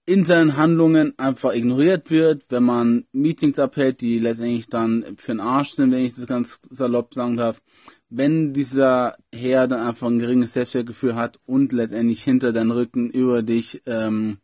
in 0.06 0.24
seinen 0.24 0.56
Handlungen 0.56 1.18
einfach 1.18 1.54
ignoriert 1.54 2.10
wird, 2.10 2.44
wenn 2.50 2.64
man 2.64 3.06
Meetings 3.12 3.58
abhält, 3.58 4.02
die 4.02 4.18
letztendlich 4.18 4.68
dann 4.68 5.16
für 5.16 5.32
den 5.32 5.40
Arsch 5.40 5.70
sind, 5.70 5.92
wenn 5.92 6.04
ich 6.04 6.14
das 6.14 6.26
ganz 6.26 6.60
salopp 6.70 7.14
sagen 7.14 7.38
darf, 7.38 7.62
wenn 8.10 8.52
dieser 8.52 9.16
Herr 9.32 9.66
dann 9.66 9.80
einfach 9.80 10.08
ein 10.08 10.18
geringes 10.18 10.52
Selbstwertgefühl 10.52 11.14
hat 11.14 11.40
und 11.46 11.72
letztendlich 11.72 12.22
hinter 12.22 12.52
deinen 12.52 12.70
Rücken 12.70 13.10
über 13.10 13.42
dich 13.42 13.82
ähm, 13.86 14.38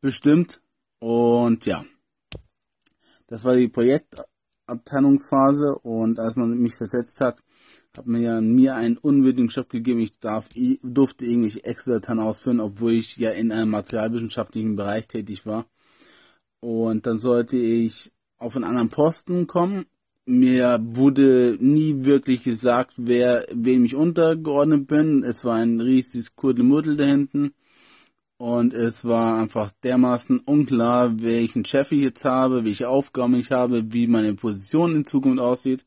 bestimmt. 0.00 0.60
Und 1.00 1.66
ja, 1.66 1.84
das 3.26 3.44
war 3.44 3.56
die 3.56 3.68
Projektabteilungsphase 4.68 5.74
und 5.78 6.20
als 6.20 6.36
man 6.36 6.58
mich 6.58 6.74
versetzt 6.74 7.20
hat, 7.20 7.42
hat 7.96 8.06
mir 8.06 8.20
ja 8.20 8.40
mir 8.40 8.74
einen 8.74 8.98
unwürdigen 8.98 9.48
Job 9.48 9.70
gegeben. 9.70 10.00
Ich 10.00 10.18
darf, 10.20 10.48
durfte 10.82 11.26
irgendwelche 11.26 11.64
Excel-Dateien 11.64 12.20
ausführen, 12.20 12.60
obwohl 12.60 12.92
ich 12.92 13.16
ja 13.16 13.30
in 13.30 13.50
einem 13.50 13.70
materialwissenschaftlichen 13.70 14.76
Bereich 14.76 15.08
tätig 15.08 15.46
war. 15.46 15.66
Und 16.60 17.06
dann 17.06 17.18
sollte 17.18 17.56
ich 17.56 18.12
auf 18.36 18.56
einen 18.56 18.64
anderen 18.64 18.90
Posten 18.90 19.46
kommen. 19.46 19.86
Mir 20.26 20.78
wurde 20.82 21.56
nie 21.58 22.04
wirklich 22.04 22.44
gesagt, 22.44 22.92
wer, 22.98 23.46
wem 23.52 23.84
ich 23.84 23.94
untergeordnet 23.94 24.86
bin. 24.86 25.24
Es 25.24 25.44
war 25.44 25.56
ein 25.56 25.80
riesiges 25.80 26.36
Kuddelmuddel 26.36 26.96
da 26.96 27.04
hinten. 27.04 27.54
Und 28.38 28.72
es 28.72 29.04
war 29.04 29.36
einfach 29.38 29.72
dermaßen 29.82 30.38
unklar, 30.38 31.20
welchen 31.20 31.64
Chef 31.64 31.90
ich 31.90 32.02
jetzt 32.02 32.24
habe, 32.24 32.64
welche 32.64 32.88
Aufgaben 32.88 33.34
ich 33.34 33.50
habe, 33.50 33.92
wie 33.92 34.06
meine 34.06 34.34
Position 34.34 34.94
in 34.94 35.06
Zukunft 35.06 35.40
aussieht. 35.40 35.84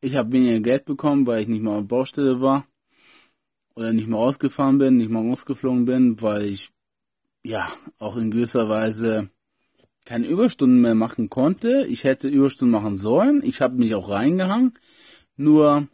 Ich 0.00 0.14
habe 0.14 0.30
weniger 0.30 0.60
Geld 0.60 0.84
bekommen, 0.84 1.26
weil 1.26 1.42
ich 1.42 1.48
nicht 1.48 1.62
mal 1.62 1.78
auf 1.78 1.88
Baustelle 1.88 2.40
war. 2.40 2.66
Oder 3.74 3.92
nicht 3.92 4.08
mal 4.08 4.18
rausgefahren 4.18 4.78
bin, 4.78 4.96
nicht 4.96 5.10
mal 5.10 5.28
rausgeflogen 5.28 5.84
bin, 5.84 6.22
weil 6.22 6.46
ich, 6.46 6.70
ja, 7.42 7.68
auch 7.98 8.16
in 8.16 8.30
gewisser 8.30 8.68
Weise 8.68 9.30
keine 10.04 10.26
Überstunden 10.28 10.80
mehr 10.80 10.94
machen 10.94 11.28
konnte. 11.28 11.84
Ich 11.88 12.04
hätte 12.04 12.28
Überstunden 12.28 12.80
machen 12.80 12.96
sollen. 12.96 13.42
Ich 13.44 13.60
habe 13.60 13.76
mich 13.76 13.94
auch 13.96 14.08
reingehangen. 14.08 14.78
Nur 15.36 15.88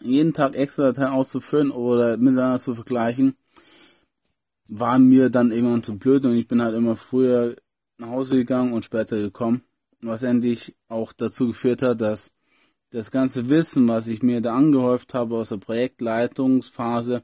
jeden 0.00 0.32
Tag 0.32 0.54
extra 0.54 0.84
Dateien 0.84 1.12
auszufüllen 1.12 1.72
oder 1.72 2.16
miteinander 2.16 2.58
zu 2.58 2.74
vergleichen, 2.74 3.36
war 4.74 4.98
mir 4.98 5.28
dann 5.28 5.52
irgendwann 5.52 5.82
zu 5.82 5.98
blöd 5.98 6.24
und 6.24 6.34
ich 6.34 6.48
bin 6.48 6.62
halt 6.62 6.74
immer 6.74 6.96
früher 6.96 7.56
nach 7.98 8.08
Hause 8.08 8.36
gegangen 8.36 8.72
und 8.72 8.84
später 8.84 9.16
gekommen. 9.18 9.62
Was 10.00 10.22
endlich 10.22 10.74
auch 10.88 11.12
dazu 11.12 11.48
geführt 11.48 11.82
hat, 11.82 12.00
dass 12.00 12.32
das 12.90 13.10
ganze 13.10 13.50
Wissen, 13.50 13.86
was 13.88 14.08
ich 14.08 14.22
mir 14.22 14.40
da 14.40 14.54
angehäuft 14.54 15.14
habe 15.14 15.36
aus 15.36 15.50
der 15.50 15.58
Projektleitungsphase, 15.58 17.22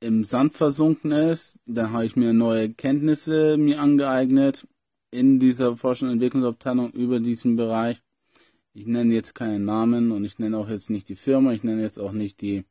im 0.00 0.24
Sand 0.24 0.54
versunken 0.54 1.12
ist. 1.12 1.58
Dann 1.66 1.92
habe 1.92 2.06
ich 2.06 2.16
mir 2.16 2.32
neue 2.32 2.72
Kenntnisse 2.72 3.56
mir 3.56 3.80
angeeignet 3.80 4.66
in 5.10 5.40
dieser 5.40 5.76
Forschung- 5.76 6.08
und 6.08 6.14
Entwicklungsabteilung 6.14 6.92
über 6.92 7.20
diesen 7.20 7.56
Bereich. 7.56 8.00
Ich 8.72 8.86
nenne 8.86 9.14
jetzt 9.14 9.34
keinen 9.34 9.64
Namen 9.64 10.12
und 10.12 10.24
ich 10.24 10.38
nenne 10.38 10.56
auch 10.56 10.68
jetzt 10.68 10.90
nicht 10.90 11.08
die 11.08 11.16
Firma, 11.16 11.52
ich 11.52 11.64
nenne 11.64 11.82
jetzt 11.82 11.98
auch 11.98 12.12
nicht 12.12 12.40
die, 12.40 12.64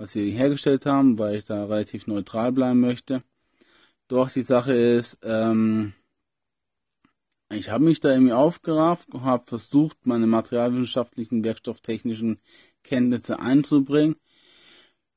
was 0.00 0.12
sie 0.12 0.30
hergestellt 0.30 0.86
haben, 0.86 1.18
weil 1.18 1.36
ich 1.36 1.44
da 1.44 1.66
relativ 1.66 2.06
neutral 2.06 2.52
bleiben 2.52 2.80
möchte. 2.80 3.22
Doch 4.08 4.30
die 4.30 4.40
Sache 4.40 4.72
ist, 4.72 5.18
ähm, 5.22 5.92
ich 7.52 7.68
habe 7.68 7.84
mich 7.84 8.00
da 8.00 8.10
irgendwie 8.10 8.32
aufgerafft 8.32 9.08
habe 9.12 9.44
versucht, 9.46 10.06
meine 10.06 10.26
materialwissenschaftlichen, 10.26 11.44
werkstofftechnischen 11.44 12.38
Kenntnisse 12.82 13.40
einzubringen. 13.40 14.16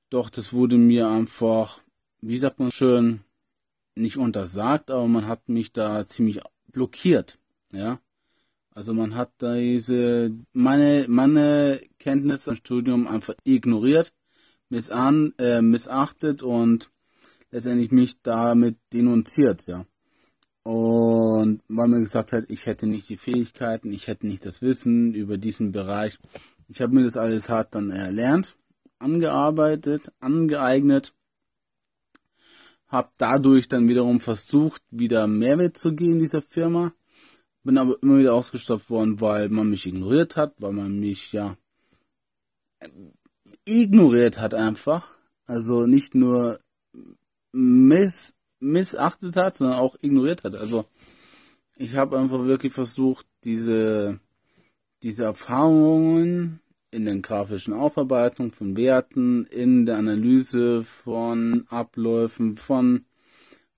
Doch 0.09 0.29
das 0.29 0.51
wurde 0.51 0.75
mir 0.75 1.07
einfach, 1.07 1.79
wie 2.19 2.37
sagt 2.37 2.59
man 2.59 2.71
schön, 2.71 3.21
nicht 3.95 4.17
untersagt, 4.17 4.91
aber 4.91 5.07
man 5.07 5.27
hat 5.27 5.47
mich 5.47 5.71
da 5.71 6.03
ziemlich 6.05 6.41
blockiert. 6.67 7.39
Ja, 7.71 8.01
also 8.71 8.93
man 8.93 9.15
hat 9.15 9.31
da 9.37 9.55
diese 9.55 10.35
meine 10.51 11.05
meine 11.07 11.81
Kenntnisse 11.99 12.49
im 12.49 12.57
Studium 12.57 13.07
einfach 13.07 13.35
ignoriert, 13.45 14.11
missan, 14.73 15.33
äh, 15.37 15.61
missachtet 15.61 16.41
und 16.41 16.91
letztendlich 17.51 17.91
mich 17.91 18.21
damit 18.21 18.77
denunziert. 18.91 19.67
Ja. 19.67 19.85
Und 20.63 21.61
weil 21.67 21.87
mir 21.87 21.99
gesagt 21.99 22.31
hat, 22.31 22.45
ich 22.47 22.65
hätte 22.65 22.87
nicht 22.87 23.07
die 23.09 23.17
Fähigkeiten, 23.17 23.93
ich 23.93 24.07
hätte 24.07 24.27
nicht 24.27 24.45
das 24.45 24.61
Wissen 24.61 25.13
über 25.13 25.37
diesen 25.37 25.71
Bereich. 25.71 26.17
Ich 26.67 26.81
habe 26.81 26.95
mir 26.95 27.03
das 27.03 27.17
alles 27.17 27.49
hart 27.49 27.75
dann 27.75 27.91
erlernt, 27.91 28.57
angearbeitet, 28.97 30.11
angeeignet, 30.19 31.13
habe 32.87 33.09
dadurch 33.17 33.67
dann 33.67 33.87
wiederum 33.87 34.19
versucht, 34.19 34.81
wieder 34.89 35.27
Mehrwert 35.27 35.77
zu 35.77 35.93
gehen 35.93 36.13
in 36.13 36.19
dieser 36.19 36.41
Firma, 36.41 36.93
bin 37.63 37.77
aber 37.77 38.01
immer 38.01 38.17
wieder 38.17 38.33
ausgestopft 38.33 38.89
worden, 38.89 39.21
weil 39.21 39.49
man 39.49 39.69
mich 39.69 39.85
ignoriert 39.85 40.37
hat, 40.37 40.59
weil 40.61 40.73
man 40.73 40.99
mich 40.99 41.31
ja 41.31 41.57
ignoriert 43.65 44.39
hat 44.39 44.53
einfach. 44.53 45.15
Also 45.45 45.85
nicht 45.85 46.15
nur 46.15 46.59
miss, 47.51 48.35
missachtet 48.59 49.35
hat, 49.35 49.55
sondern 49.55 49.79
auch 49.79 49.95
ignoriert 50.01 50.43
hat. 50.43 50.55
Also 50.55 50.85
ich 51.75 51.95
habe 51.95 52.17
einfach 52.17 52.45
wirklich 52.45 52.73
versucht, 52.73 53.25
diese, 53.43 54.19
diese 55.01 55.25
Erfahrungen 55.25 56.59
in 56.91 57.05
den 57.05 57.21
grafischen 57.21 57.73
Aufarbeitung 57.73 58.51
von 58.51 58.77
Werten, 58.77 59.45
in 59.45 59.85
der 59.85 59.97
Analyse 59.97 60.83
von 60.83 61.65
Abläufen, 61.69 62.55
von, 62.55 63.05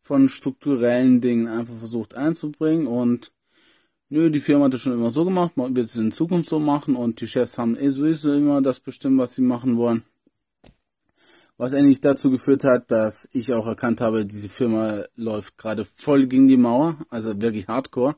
von 0.01 0.29
strukturellen 0.29 1.21
Dingen 1.21 1.47
einfach 1.47 1.77
versucht 1.77 2.13
einzubringen 2.13 2.87
und 2.87 3.31
nö, 4.15 4.29
die 4.31 4.39
Firma 4.39 4.65
hat 4.65 4.73
das 4.73 4.81
schon 4.81 4.93
immer 4.93 5.11
so 5.11 5.25
gemacht, 5.25 5.51
wird 5.57 5.89
es 5.89 5.97
in 5.97 6.13
Zukunft 6.13 6.47
so 6.47 6.57
machen 6.59 6.95
und 6.95 7.19
die 7.19 7.27
Chefs 7.27 7.57
haben 7.57 7.75
eh 7.77 7.89
sowieso 7.89 8.31
immer 8.31 8.61
das 8.61 8.79
bestimmt, 8.79 9.19
was 9.19 9.35
sie 9.35 9.41
machen 9.41 9.75
wollen. 9.75 10.03
Was 11.57 11.73
eigentlich 11.73 11.99
dazu 11.99 12.31
geführt 12.31 12.63
hat, 12.63 12.91
dass 12.91 13.27
ich 13.33 13.53
auch 13.53 13.67
erkannt 13.67 13.99
habe, 13.99 14.25
diese 14.25 14.47
Firma 14.47 15.03
läuft 15.15 15.57
gerade 15.57 15.83
voll 15.83 16.27
gegen 16.27 16.47
die 16.47 16.57
Mauer, 16.57 16.97
also 17.09 17.41
wirklich 17.41 17.67
hardcore. 17.67 18.15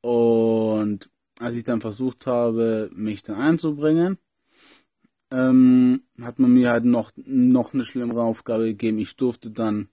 Und 0.00 1.10
als 1.38 1.56
ich 1.56 1.64
dann 1.64 1.82
versucht 1.82 2.26
habe, 2.26 2.90
mich 2.94 3.22
dann 3.22 3.36
einzubringen, 3.36 4.18
ähm, 5.30 6.02
hat 6.22 6.38
man 6.38 6.52
mir 6.52 6.70
halt 6.70 6.84
noch, 6.84 7.10
noch 7.16 7.74
eine 7.74 7.84
schlimmere 7.84 8.22
Aufgabe 8.22 8.64
gegeben. 8.64 8.98
Ich 8.98 9.16
durfte 9.16 9.50
dann 9.50 9.88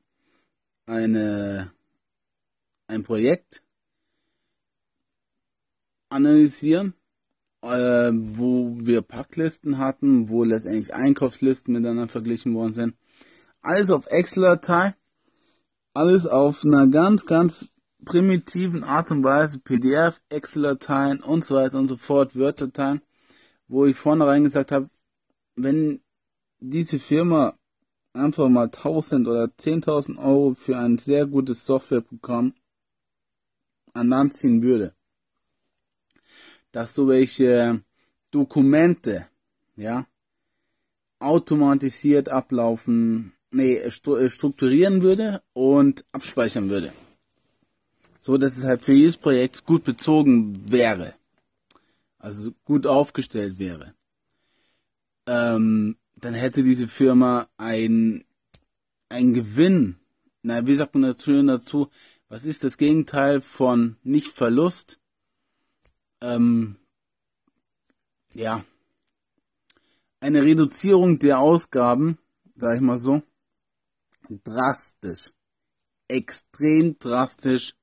eine, 0.86 1.72
ein 2.88 3.04
Projekt 3.04 3.62
analysieren, 6.12 6.94
äh, 7.62 8.12
wo 8.14 8.76
wir 8.80 9.02
Packlisten 9.02 9.78
hatten, 9.78 10.30
wo 10.30 10.44
letztendlich 10.44 10.94
Einkaufslisten 10.94 11.74
miteinander 11.74 12.08
verglichen 12.08 12.54
worden 12.54 12.74
sind. 12.74 12.96
Alles 13.62 13.92
auf 13.92 14.08
Excel-Datei, 14.08 14.96
alles 15.94 16.28
auf 16.28 16.64
einer 16.66 16.88
ganz, 16.88 17.26
ganz 17.26 17.70
primitiven 18.06 18.84
Art 18.84 19.12
und 19.12 19.24
Weise, 19.24 19.60
PDF, 19.60 20.22
Excel-Dateien 20.30 21.22
und 21.22 21.46
so 21.46 21.56
weiter 21.56 21.78
und 21.78 21.88
so 21.88 21.98
fort, 21.98 22.36
Word-Dateien, 22.36 23.02
wo 23.68 23.86
ich 23.86 23.96
vornherein 23.96 24.44
gesagt 24.44 24.72
habe, 24.72 24.90
wenn 25.56 26.02
diese 26.60 27.00
Firma 27.00 27.58
einfach 28.14 28.50
mal 28.50 28.66
1000 28.66 29.28
oder 29.28 29.46
10.000 29.46 30.18
Euro 30.18 30.54
für 30.54 30.78
ein 30.78 30.98
sehr 30.98 31.26
gutes 31.26 31.66
Softwareprogramm 31.66 32.54
an 33.94 34.10
Land 34.10 34.36
ziehen 34.36 34.64
würde, 34.64 34.96
dass 36.72 36.94
so 36.96 37.08
welche 37.08 37.82
Dokumente, 38.32 39.28
ja, 39.76 40.08
automatisiert 41.20 42.30
ablaufen, 42.30 43.34
nee, 43.52 43.90
strukturieren 43.90 45.02
würde 45.02 45.42
und 45.54 46.06
abspeichern 46.12 46.70
würde 46.70 46.92
so 48.22 48.38
dass 48.38 48.58
es 48.58 48.64
halt 48.64 48.84
für 48.84 48.94
jedes 48.94 49.18
Projekt 49.18 49.66
gut 49.66 49.84
bezogen 49.84 50.72
wäre. 50.72 51.16
Also 52.20 52.54
gut 52.64 52.86
aufgestellt 52.86 53.58
wäre. 53.58 53.96
Ähm, 55.26 55.98
dann 56.16 56.36
hätte 56.36 56.64
diese 56.64 56.88
Firma 56.88 57.50
ein, 57.58 58.24
ein 59.10 59.34
Gewinn. 59.34 59.98
Na, 60.44 60.66
wie 60.68 60.76
sagt 60.76 60.94
man 60.94 61.16
dazu? 61.48 61.90
Was 62.30 62.46
ist 62.46 62.64
das 62.64 62.78
Gegenteil 62.78 63.42
von 63.42 63.98
nicht 64.04 64.30
Verlust? 64.30 65.00
Ähm, 66.22 66.78
ja. 68.34 68.64
Eine 70.20 70.44
Reduzierung 70.44 71.18
der 71.18 71.40
Ausgaben, 71.40 72.20
sag 72.56 72.76
ich 72.76 72.82
mal 72.82 73.00
so, 73.00 73.24
drastisch, 74.44 75.32
extrem 76.08 76.98
drastisch 77.00 77.76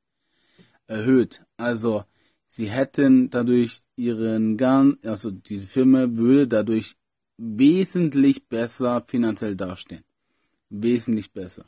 erhöht. 0.87 1.45
Also 1.57 2.05
sie 2.47 2.71
hätten 2.71 3.29
dadurch 3.31 3.83
ihren 3.97 4.57
Gan, 4.57 4.99
also 5.05 5.31
diese 5.31 5.67
Firma 5.67 6.07
würde 6.17 6.47
dadurch 6.47 6.95
wesentlich 7.37 8.49
besser 8.49 9.05
finanziell 9.07 9.57
dastehen. 9.57 10.05
Wesentlich 10.71 11.33
besser. 11.33 11.65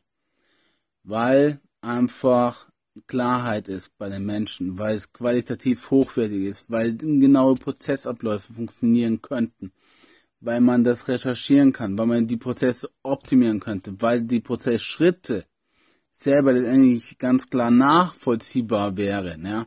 Weil 1.03 1.61
einfach 1.81 2.70
Klarheit 3.07 3.69
ist 3.69 3.97
bei 3.99 4.09
den 4.09 4.27
Menschen, 4.27 4.79
weil 4.79 4.97
es 4.97 5.13
qualitativ 5.13 5.91
hochwertig 5.91 6.45
ist, 6.45 6.71
weil 6.71 6.97
genaue 6.97 7.55
Prozessabläufe 7.55 8.53
funktionieren 8.53 9.23
könnten, 9.23 9.73
weil 10.41 10.61
man 10.61 10.85
das 10.85 11.07
recherchieren 11.09 11.73
kann, 11.73 11.97
weil 11.99 12.07
man 12.07 12.27
die 12.27 12.37
Prozesse 12.37 12.91
optimieren 13.03 13.61
könnte, 13.61 14.01
weil 14.01 14.23
die 14.23 14.41
Prozessschritte 14.41 15.47
selber 16.13 16.53
letztendlich 16.53 17.19
ganz 17.19 17.49
klar 17.49 17.71
nachvollziehbar 17.71 18.97
wäre, 18.97 19.39
ja. 19.39 19.67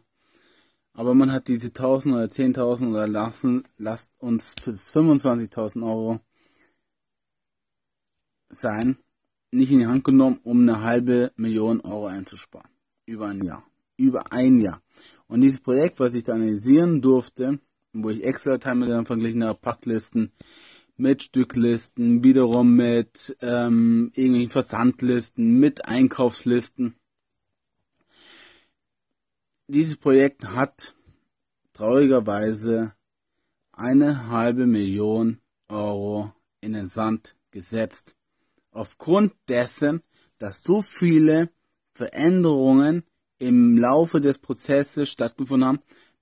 Aber 0.95 1.15
man 1.15 1.31
hat 1.31 1.47
diese 1.47 1.69
1000 1.69 2.13
oder 2.13 2.25
10.000 2.25 2.89
oder 2.91 3.07
lassen, 3.07 3.67
lasst 3.77 4.11
uns 4.19 4.53
für 4.61 4.71
das 4.71 4.93
25.000 4.93 5.83
Euro 5.83 6.19
sein, 8.49 8.97
nicht 9.51 9.71
in 9.71 9.79
die 9.79 9.87
Hand 9.87 10.03
genommen, 10.03 10.39
um 10.43 10.61
eine 10.61 10.81
halbe 10.81 11.31
Million 11.35 11.81
Euro 11.81 12.07
einzusparen. 12.07 12.72
Über 13.05 13.27
ein 13.27 13.43
Jahr. 13.43 13.63
Über 13.97 14.31
ein 14.31 14.59
Jahr. 14.59 14.81
Und 15.27 15.41
dieses 15.41 15.59
Projekt, 15.59 15.99
was 15.99 16.13
ich 16.13 16.23
da 16.23 16.33
analysieren 16.33 17.01
durfte, 17.01 17.59
wo 17.91 18.09
ich 18.09 18.23
Excel-Dateien 18.23 18.79
mit 18.79 19.07
verglichen 19.07 19.43
habe, 19.43 19.59
Packlisten, 19.59 20.31
mit 20.95 21.23
Stücklisten, 21.23 22.23
wiederum 22.23 22.75
mit 22.75 23.35
ähm, 23.41 24.11
irgendwelchen 24.15 24.51
Versandlisten, 24.51 25.59
mit 25.59 25.85
Einkaufslisten. 25.85 26.95
Dieses 29.67 29.97
Projekt 29.97 30.45
hat 30.45 30.95
traurigerweise 31.73 32.93
eine 33.71 34.29
halbe 34.29 34.67
Million 34.67 35.39
Euro 35.67 36.33
in 36.61 36.73
den 36.73 36.87
Sand 36.87 37.35
gesetzt. 37.51 38.15
Aufgrund 38.71 39.33
dessen, 39.47 40.01
dass 40.37 40.63
so 40.63 40.81
viele 40.81 41.49
Veränderungen 41.93 43.03
im 43.39 43.77
Laufe 43.77 44.21
des 44.21 44.39
Prozesses 44.39 45.09
stattgefunden 45.09 45.67
haben, 45.67 45.79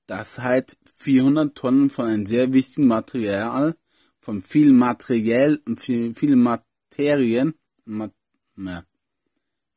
dass 0.07 0.39
halt 0.39 0.77
400 0.95 1.55
Tonnen 1.55 1.89
von 1.89 2.05
einem 2.07 2.25
sehr 2.25 2.53
wichtigen 2.53 2.87
Material 2.87 3.75
von 4.19 4.41
vielen 4.41 4.77
Materiell, 4.77 5.61
viel, 5.77 6.13
vielen 6.13 6.41
Materien, 6.41 7.55
Mat, 7.85 8.13
ja, 8.55 8.83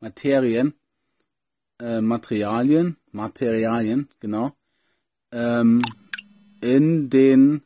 Materien, 0.00 0.74
äh, 1.80 2.00
Materialien, 2.00 2.96
Materialien, 3.12 4.09
genau, 4.20 4.54
ähm, 5.33 5.83
in 6.61 7.09
den 7.09 7.62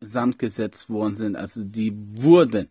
Sand 0.00 0.38
gesetzt 0.38 0.88
worden 0.88 1.14
sind. 1.14 1.36
Also 1.36 1.64
die 1.64 1.92
wurden 1.94 2.70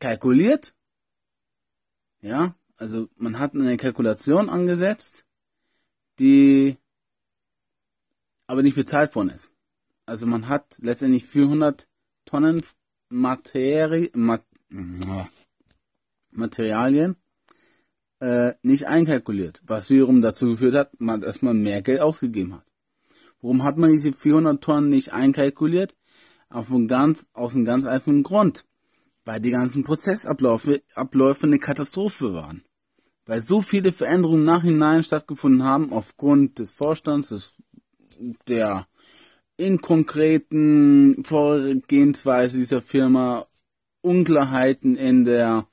kalkuliert, 0.00 0.74
ja, 2.26 2.54
also 2.76 3.08
man 3.16 3.38
hat 3.38 3.54
eine 3.54 3.76
Kalkulation 3.76 4.50
angesetzt, 4.50 5.24
die 6.18 6.76
aber 8.48 8.62
nicht 8.62 8.74
bezahlt 8.74 9.14
worden 9.14 9.30
ist. 9.30 9.50
Also 10.06 10.26
man 10.26 10.48
hat 10.48 10.76
letztendlich 10.80 11.24
400 11.24 11.88
Tonnen 12.24 12.62
Materi 13.08 14.10
Mat 14.14 14.44
Materialien 16.32 17.16
äh, 18.18 18.54
nicht 18.62 18.86
einkalkuliert, 18.88 19.62
was 19.64 19.88
wiederum 19.90 20.20
dazu 20.20 20.50
geführt 20.50 20.74
hat, 20.74 20.90
dass 20.98 21.42
man 21.42 21.62
mehr 21.62 21.80
Geld 21.82 22.00
ausgegeben 22.00 22.54
hat. 22.54 22.66
Warum 23.40 23.62
hat 23.62 23.76
man 23.76 23.90
diese 23.92 24.12
400 24.12 24.62
Tonnen 24.62 24.90
nicht 24.90 25.12
einkalkuliert? 25.12 25.94
Auf 26.48 26.72
ganz, 26.88 27.28
aus 27.32 27.54
einem 27.54 27.64
ganz 27.64 27.84
einfachen 27.84 28.22
Grund. 28.22 28.64
Weil 29.26 29.40
die 29.40 29.50
ganzen 29.50 29.84
Prozessabläufe 29.84 30.82
Abläufe 30.94 31.46
eine 31.46 31.58
Katastrophe 31.58 32.32
waren. 32.32 32.62
Weil 33.26 33.40
so 33.40 33.60
viele 33.60 33.92
Veränderungen 33.92 34.44
nachhinein 34.44 35.02
stattgefunden 35.02 35.64
haben 35.64 35.92
aufgrund 35.92 36.60
des 36.60 36.70
Vorstands, 36.70 37.30
des, 37.30 37.54
der 38.46 38.86
in 39.56 39.80
konkreten 39.80 41.24
Vorgehensweise 41.24 42.58
dieser 42.58 42.80
Firma, 42.80 43.46
Unklarheiten 44.00 44.94
in 44.96 45.24
der 45.24 45.66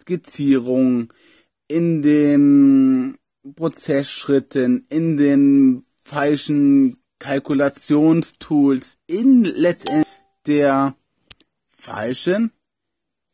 Skizzierung, 0.00 1.12
in 1.66 2.02
den 2.02 3.18
Prozessschritten, 3.56 4.86
in 4.88 5.16
den 5.16 5.84
falschen 5.96 7.02
Kalkulationstools, 7.18 8.98
in 9.08 9.42
letztendlich 9.42 10.06
der 10.46 10.94
falschen 11.72 12.52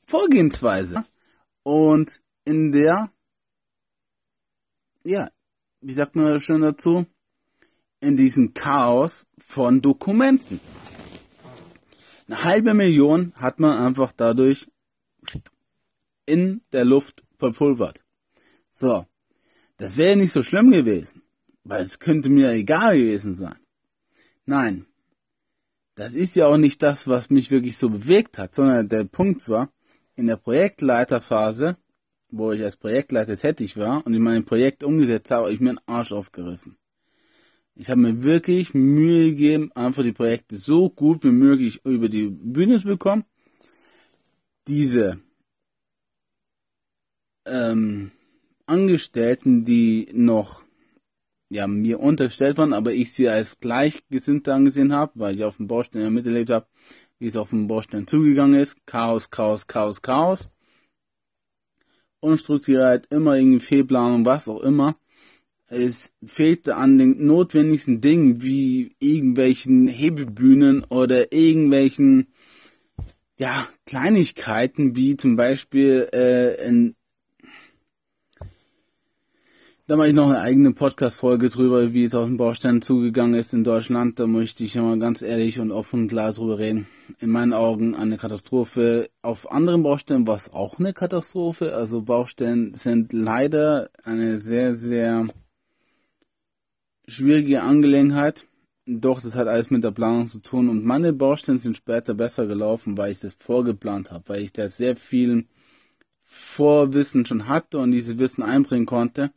Vorgehensweise 0.09 1.05
und 1.62 2.21
in 2.44 2.73
der, 2.73 3.12
ja, 5.05 5.31
wie 5.81 5.92
sagt 5.92 6.16
man 6.16 6.40
schon 6.40 6.62
dazu? 6.62 7.07
in 8.01 8.16
diesem 8.16 8.55
Chaos 8.55 9.27
von 9.38 9.81
Dokumenten. 9.81 10.61
Eine 12.27 12.44
halbe 12.44 12.75
Million 12.75 13.33
hat 13.37 13.59
man 13.59 13.79
einfach 13.79 14.12
dadurch 14.12 14.66
in 16.27 16.61
der 16.73 16.85
Luft 16.85 17.25
verpulvert. 17.38 18.01
So, 18.71 19.07
das 19.79 19.97
wäre 19.97 20.16
nicht 20.16 20.33
so 20.33 20.42
schlimm 20.42 20.71
gewesen, 20.71 21.23
weil 21.64 21.83
es 21.83 21.99
könnte 21.99 22.31
mir 22.31 22.53
egal 22.53 22.99
gewesen 22.99 23.35
sein. 23.35 23.59
Nein, 24.44 24.87
das 25.94 26.14
ist 26.14 26.37
ja 26.37 26.47
auch 26.47 26.59
nicht 26.59 26.83
das, 26.83 27.09
was 27.09 27.31
mich 27.31 27.51
wirklich 27.51 27.77
so 27.77 27.88
bewegt 27.88 28.38
hat, 28.38 28.53
sondern 28.53 28.88
der 28.88 29.05
Punkt 29.05 29.49
war, 29.49 29.73
in 30.18 30.26
der 30.26 30.37
Projektleiterphase, 30.37 31.76
wo 32.31 32.50
ich 32.50 32.62
als 32.62 32.76
Projektleiter 32.76 33.37
tätig 33.37 33.76
war 33.76 34.04
und 34.04 34.14
in 34.14 34.22
meinem 34.22 34.44
Projekt 34.44 34.83
umgesetzt 34.83 35.31
habe, 35.31 35.44
habe 35.44 35.54
ich 35.54 35.61
mir 35.61 35.70
einen 35.70 35.81
Arsch 35.87 36.12
aufgerissen. 36.12 36.76
Ich 37.76 37.88
habe 37.88 38.00
mir 38.00 38.24
wirklich 38.24 38.74
Mühe 38.74 39.31
gegeben, 39.31 39.70
einfach 39.76 40.02
die 40.02 40.12
Projekte 40.12 40.57
so 40.57 40.90
gut 40.90 41.22
wie 41.22 41.31
möglich 41.31 41.81
über 41.85 42.09
die 42.09 42.26
Bühne 42.28 42.78
zu 42.78 42.88
bekommen. 42.88 43.24
Diese 44.66 45.20
ähm, 47.46 48.11
Angestellten, 48.66 49.64
die 49.64 50.09
noch 50.12 50.64
ja, 51.48 51.68
mir 51.68 52.00
unterstellt 52.00 52.59
waren, 52.59 52.72
aber 52.72 52.92
ich 52.92 53.12
sie 53.12 53.28
als 53.28 53.61
Gleichgesinnte 53.61 54.52
angesehen 54.52 54.92
habe, 54.92 55.12
weil 55.14 55.37
ich 55.37 55.44
auf 55.44 55.59
dem 55.59 55.68
Baustellen 55.68 56.12
miterlebt 56.12 56.50
habe, 56.50 56.66
wie 57.18 57.26
es 57.26 57.37
auf 57.37 57.50
dem 57.50 57.66
Baustellen 57.66 58.07
zugegangen 58.07 58.61
ist. 58.61 58.76
Chaos, 58.87 59.31
Chaos, 59.31 59.66
Chaos, 59.66 60.02
Chaos. 60.02 60.50
Unstrukturiert, 62.20 63.07
immer 63.11 63.37
irgendwie 63.37 63.61
Fehlplanung, 63.61 64.26
was 64.26 64.48
auch 64.48 64.61
immer 64.61 64.96
es 65.68 66.12
fehlte 66.24 66.76
an 66.76 66.98
den 66.98 67.26
notwendigsten 67.26 68.00
Dingen 68.00 68.42
wie 68.42 68.94
irgendwelchen 68.98 69.87
Hebebühnen 69.87 70.85
oder 70.85 71.33
irgendwelchen 71.33 72.28
ja, 73.38 73.68
Kleinigkeiten 73.87 74.96
wie 74.96 75.16
zum 75.16 75.37
Beispiel 75.37 76.09
äh, 76.12 76.66
in, 76.66 76.96
da 79.88 79.96
mache 79.96 80.09
ich 80.09 80.14
noch 80.14 80.29
eine 80.29 80.42
eigene 80.42 80.74
Podcast-Folge 80.74 81.48
drüber, 81.48 81.94
wie 81.94 82.05
es 82.05 82.14
auf 82.14 82.27
den 82.27 82.37
Baustein 82.37 82.83
zugegangen 82.83 83.33
ist 83.33 83.55
in 83.55 83.64
Deutschland. 83.64 84.20
Da 84.20 84.27
möchte 84.27 84.62
ich 84.62 84.74
mal 84.74 84.98
ganz 84.98 85.22
ehrlich 85.22 85.61
und 85.61 85.72
offen 85.72 86.03
und 86.03 86.09
klar 86.09 86.31
drüber 86.35 86.59
reden. 86.59 86.87
In 87.20 87.31
meinen 87.31 87.55
Augen 87.55 87.94
eine 87.94 88.18
Katastrophe. 88.18 89.09
Auf 89.22 89.51
anderen 89.51 89.83
Baustellen 89.83 90.27
war 90.27 90.37
es 90.37 90.53
auch 90.53 90.79
eine 90.79 90.92
Katastrophe. 90.92 91.74
Also 91.74 92.03
Baustellen 92.03 92.74
sind 92.74 93.14
leider 93.14 93.88
eine 94.05 94.37
sehr, 94.37 94.74
sehr 94.74 95.27
schwierige 97.07 97.62
Angelegenheit. 97.62 98.46
Doch, 98.85 99.22
das 99.22 99.37
hat 99.37 99.48
alles 99.48 99.70
mit 99.70 99.85
der 99.85 99.92
Planung 99.92 100.27
zu 100.27 100.40
tun. 100.40 100.68
Und 100.68 100.85
meine 100.85 101.14
Baustellen 101.14 101.57
sind 101.57 101.79
später 101.79 102.12
besser 102.12 102.46
gelaufen, 102.46 102.98
weil 102.98 103.12
ich 103.12 103.20
das 103.20 103.33
vorgeplant 103.40 104.11
habe, 104.11 104.24
weil 104.29 104.42
ich 104.42 104.53
da 104.53 104.68
sehr 104.68 104.96
viel 104.96 105.46
Vorwissen 106.24 107.24
schon 107.24 107.48
hatte 107.48 107.79
und 107.79 107.92
dieses 107.92 108.18
Wissen 108.18 108.42
einbringen 108.42 108.85
konnte. 108.85 109.31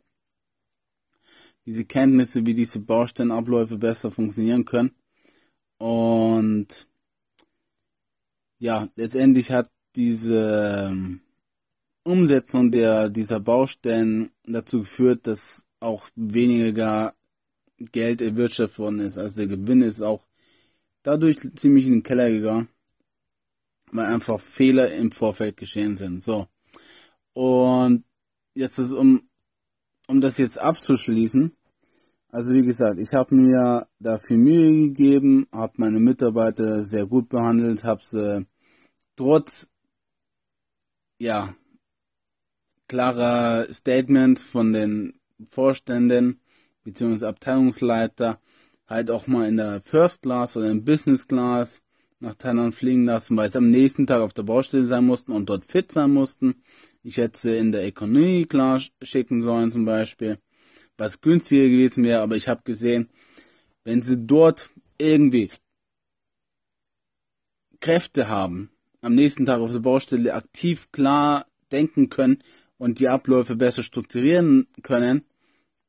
Diese 1.66 1.84
Kenntnisse, 1.84 2.44
wie 2.46 2.54
diese 2.54 2.80
Baustellenabläufe 2.80 3.78
besser 3.78 4.10
funktionieren 4.10 4.64
können. 4.64 4.92
Und 5.78 6.86
ja, 8.58 8.88
letztendlich 8.96 9.50
hat 9.50 9.70
diese 9.96 10.88
ähm, 10.90 11.20
Umsetzung 12.04 12.70
der, 12.70 13.08
dieser 13.10 13.40
Baustellen 13.40 14.30
dazu 14.44 14.80
geführt, 14.80 15.26
dass 15.26 15.64
auch 15.80 16.08
weniger 16.14 17.14
Geld 17.78 18.20
erwirtschaftet 18.20 18.78
worden 18.78 19.00
ist. 19.00 19.18
Also 19.18 19.36
der 19.36 19.48
Gewinn 19.48 19.82
ist 19.82 20.00
auch 20.00 20.24
dadurch 21.02 21.38
ziemlich 21.56 21.86
in 21.86 21.92
den 21.92 22.02
Keller 22.02 22.30
gegangen, 22.30 22.68
weil 23.90 24.06
einfach 24.06 24.40
Fehler 24.40 24.92
im 24.94 25.10
Vorfeld 25.10 25.56
geschehen 25.56 25.96
sind. 25.96 26.22
So. 26.22 26.46
Und 27.34 28.04
jetzt 28.54 28.78
ist, 28.78 28.92
um, 28.92 29.28
um 30.12 30.20
das 30.20 30.36
jetzt 30.36 30.58
abzuschließen, 30.60 31.56
also 32.28 32.54
wie 32.54 32.62
gesagt, 32.62 33.00
ich 33.00 33.14
habe 33.14 33.34
mir 33.34 33.88
da 33.98 34.18
viel 34.18 34.36
Mühe 34.36 34.88
gegeben, 34.88 35.46
habe 35.52 35.72
meine 35.76 36.00
Mitarbeiter 36.00 36.84
sehr 36.84 37.06
gut 37.06 37.28
behandelt, 37.28 37.84
habe 37.84 38.02
sie 38.04 38.46
trotz 39.16 39.68
ja 41.18 41.54
klarer 42.88 43.72
Statement 43.72 44.38
von 44.38 44.72
den 44.74 45.14
Vorständen 45.48 46.40
beziehungsweise 46.84 47.28
Abteilungsleiter 47.28 48.38
halt 48.86 49.10
auch 49.10 49.26
mal 49.26 49.48
in 49.48 49.56
der 49.56 49.80
First 49.80 50.22
Class 50.22 50.56
oder 50.56 50.70
im 50.70 50.84
Business 50.84 51.26
Class 51.26 51.82
nach 52.20 52.34
Thailand 52.34 52.74
fliegen 52.74 53.06
lassen, 53.06 53.36
weil 53.36 53.50
sie 53.50 53.58
am 53.58 53.70
nächsten 53.70 54.06
Tag 54.06 54.20
auf 54.20 54.34
der 54.34 54.42
Baustelle 54.42 54.84
sein 54.84 55.06
mussten 55.06 55.32
und 55.32 55.48
dort 55.48 55.64
fit 55.64 55.90
sein 55.90 56.12
mussten. 56.12 56.62
Ich 57.02 57.16
hätte 57.16 57.38
sie 57.38 57.56
in 57.56 57.72
der 57.72 57.84
Economy 57.84 58.46
Class 58.48 58.92
schicken 59.02 59.42
sollen 59.42 59.72
zum 59.72 59.84
Beispiel, 59.84 60.38
was 60.96 61.20
günstiger 61.20 61.68
gewesen 61.68 62.04
wäre, 62.04 62.22
aber 62.22 62.36
ich 62.36 62.48
habe 62.48 62.62
gesehen, 62.64 63.08
wenn 63.84 64.02
sie 64.02 64.26
dort 64.26 64.70
irgendwie 64.98 65.50
Kräfte 67.80 68.28
haben, 68.28 68.70
am 69.00 69.14
nächsten 69.14 69.46
Tag 69.46 69.60
auf 69.60 69.72
der 69.72 69.80
Baustelle 69.80 70.34
aktiv 70.34 70.90
klar 70.92 71.46
denken 71.72 72.08
können 72.08 72.42
und 72.78 73.00
die 73.00 73.08
Abläufe 73.08 73.56
besser 73.56 73.82
strukturieren 73.82 74.68
können, 74.82 75.24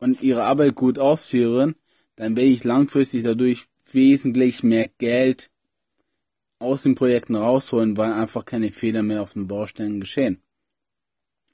und 0.04 0.21
ihre 0.21 0.43
Arbeit 0.43 0.76
gut 0.76 0.99
ausführen, 0.99 1.76
dann 2.17 2.36
werde 2.36 2.49
ich 2.49 2.65
langfristig 2.65 3.23
dadurch 3.23 3.65
wesentlich 3.91 4.62
mehr 4.62 4.89
Geld 4.97 5.49
aus 6.60 6.84
den 6.84 6.95
Projekten 6.95 7.36
rausholen, 7.36 7.95
weil 7.95 8.12
einfach 8.12 8.43
keine 8.43 8.71
Fehler 8.71 9.02
mehr 9.02 9.21
auf 9.21 9.34
den 9.34 9.47
Baustellen 9.47 10.02
geschehen. 10.02 10.41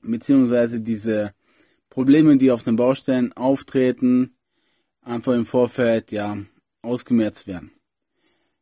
Beziehungsweise 0.02 0.82
diese 0.82 1.34
Probleme, 1.90 2.38
die 2.38 2.52
auf 2.52 2.64
den 2.64 2.76
Baustellen 2.76 3.34
auftreten, 3.34 4.36
einfach 5.02 5.34
im 5.34 5.46
Vorfeld 5.46 6.12
ja 6.12 6.38
ausgemerzt 6.82 7.48
werden. 7.48 7.72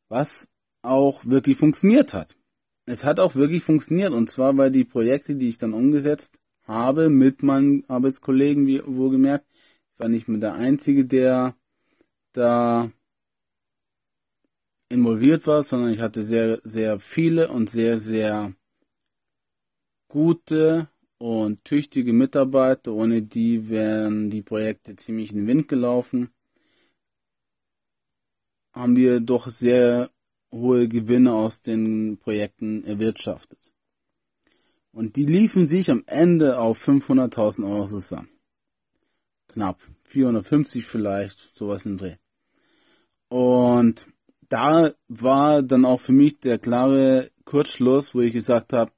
Was 0.09 0.49
auch 0.81 1.25
wirklich 1.25 1.57
funktioniert 1.57 2.13
hat. 2.13 2.35
Es 2.85 3.03
hat 3.03 3.19
auch 3.19 3.35
wirklich 3.35 3.63
funktioniert 3.63 4.13
und 4.13 4.29
zwar 4.29 4.55
weil 4.57 4.71
die 4.71 4.85
Projekte, 4.85 5.35
die 5.35 5.49
ich 5.49 5.57
dann 5.57 5.73
umgesetzt 5.73 6.39
habe 6.63 7.09
mit 7.09 7.43
meinen 7.43 7.83
Arbeitskollegen, 7.89 8.65
wie 8.65 8.81
wohlgemerkt, 8.85 9.45
war 9.97 10.07
nicht 10.09 10.27
mehr 10.27 10.39
der 10.39 10.53
Einzige, 10.53 11.05
der 11.05 11.55
da 12.33 12.91
involviert 14.89 15.47
war, 15.47 15.63
sondern 15.63 15.91
ich 15.91 16.01
hatte 16.01 16.23
sehr, 16.23 16.61
sehr 16.63 16.99
viele 16.99 17.49
und 17.49 17.69
sehr, 17.69 17.99
sehr 17.99 18.53
gute 20.07 20.89
und 21.17 21.63
tüchtige 21.65 22.13
Mitarbeiter. 22.13 22.93
Ohne 22.93 23.21
die 23.21 23.69
wären 23.69 24.29
die 24.29 24.41
Projekte 24.41 24.95
ziemlich 24.95 25.31
in 25.31 25.37
den 25.37 25.47
Wind 25.47 25.67
gelaufen. 25.67 26.29
Haben 28.73 28.95
wir 28.95 29.19
doch 29.19 29.49
sehr 29.49 30.11
hohe 30.51 30.87
Gewinne 30.87 31.33
aus 31.33 31.61
den 31.61 32.17
Projekten 32.17 32.83
erwirtschaftet. 32.83 33.59
Und 34.91 35.15
die 35.15 35.25
liefen 35.25 35.67
sich 35.67 35.91
am 35.91 36.03
Ende 36.07 36.59
auf 36.59 36.87
500.000 36.87 37.69
Euro 37.69 37.85
zusammen 37.85 38.29
knapp. 39.57 39.81
450 40.03 40.85
vielleicht, 40.85 41.55
sowas 41.55 41.85
im 41.85 41.97
Dreh. 41.97 42.15
Und 43.29 44.07
da 44.47 44.93
war 45.07 45.63
dann 45.63 45.83
auch 45.83 45.99
für 45.99 46.13
mich 46.13 46.39
der 46.39 46.59
klare 46.59 47.31
Kurzschluss, 47.43 48.13
wo 48.13 48.21
ich 48.21 48.33
gesagt 48.33 48.71
habe, 48.71 48.91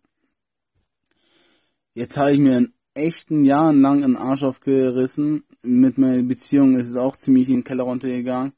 jetzt 2.00 2.18
habe 2.18 2.34
ich 2.34 2.40
mir 2.40 2.58
in 2.58 2.74
echten 2.94 3.46
Jahren 3.46 3.82
lang 3.82 4.04
einen 4.04 4.16
Arsch 4.16 4.44
aufgerissen. 4.44 5.44
Mit 5.62 5.98
meiner 5.98 6.24
Beziehung 6.24 6.78
ist 6.78 6.88
es 6.88 6.96
auch 6.96 7.16
ziemlich 7.16 7.50
in 7.50 7.58
den 7.58 7.64
Keller 7.64 7.84
runtergegangen. 7.84 8.54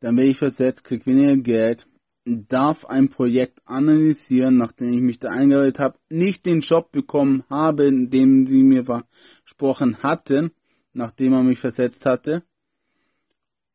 Dann 0.00 0.16
werde 0.16 0.30
ich 0.30 0.38
versetzt, 0.38 0.84
krieg 0.84 1.06
weniger 1.06 1.36
Geld, 1.36 1.86
darf 2.24 2.84
ein 2.84 3.08
Projekt 3.08 3.60
analysieren, 3.64 4.56
nachdem 4.56 4.92
ich 4.92 5.00
mich 5.00 5.18
da 5.18 5.30
eingearbeitet 5.30 5.78
habe, 5.78 5.98
nicht 6.10 6.44
den 6.44 6.60
Job 6.60 6.92
bekommen 6.92 7.44
habe, 7.48 7.90
den 7.92 8.46
sie 8.46 8.62
mir 8.62 8.84
versprochen 8.84 10.02
hatten 10.02 10.50
nachdem 10.96 11.34
er 11.34 11.42
mich 11.42 11.58
versetzt 11.58 12.06
hatte. 12.06 12.42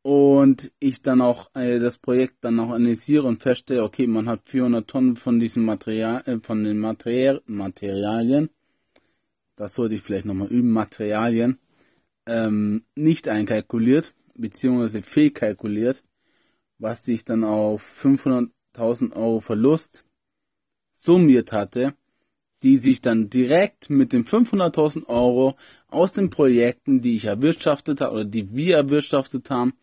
Und 0.02 0.72
ich 0.80 1.00
dann 1.00 1.20
auch 1.20 1.48
äh, 1.54 1.78
das 1.78 1.96
Projekt 1.96 2.38
dann 2.40 2.58
auch 2.58 2.70
analysiere 2.70 3.24
und 3.24 3.40
feststelle, 3.40 3.84
okay, 3.84 4.08
man 4.08 4.28
hat 4.28 4.48
400 4.48 4.88
Tonnen 4.88 5.16
von 5.16 5.38
diesem 5.38 5.64
Material, 5.64 6.22
äh, 6.26 6.40
von 6.40 6.64
den 6.64 6.78
Materi 6.78 7.38
Materialien, 7.46 8.50
das 9.62 9.74
sollte 9.74 9.94
ich 9.94 10.02
vielleicht 10.02 10.26
nochmal 10.26 10.48
üben, 10.48 10.70
Materialien, 10.70 11.58
ähm, 12.26 12.84
nicht 12.94 13.28
einkalkuliert, 13.28 14.14
beziehungsweise 14.34 15.02
fehlkalkuliert, 15.02 16.02
was 16.78 17.04
sich 17.04 17.24
dann 17.24 17.44
auf 17.44 17.82
500.000 18.02 19.14
Euro 19.14 19.40
Verlust 19.40 20.04
summiert 20.92 21.52
hatte 21.52 21.94
die 22.62 22.78
sich 22.78 23.00
dann 23.00 23.28
direkt 23.28 23.90
mit 23.90 24.12
den 24.12 24.24
500.000 24.24 25.08
Euro 25.08 25.56
aus 25.88 26.12
den 26.12 26.30
Projekten, 26.30 27.02
die 27.02 27.16
ich 27.16 27.24
erwirtschaftet 27.24 28.00
habe 28.00 28.14
oder 28.14 28.24
die 28.24 28.54
wir 28.54 28.76
erwirtschaftet 28.76 29.50
haben, 29.50 29.74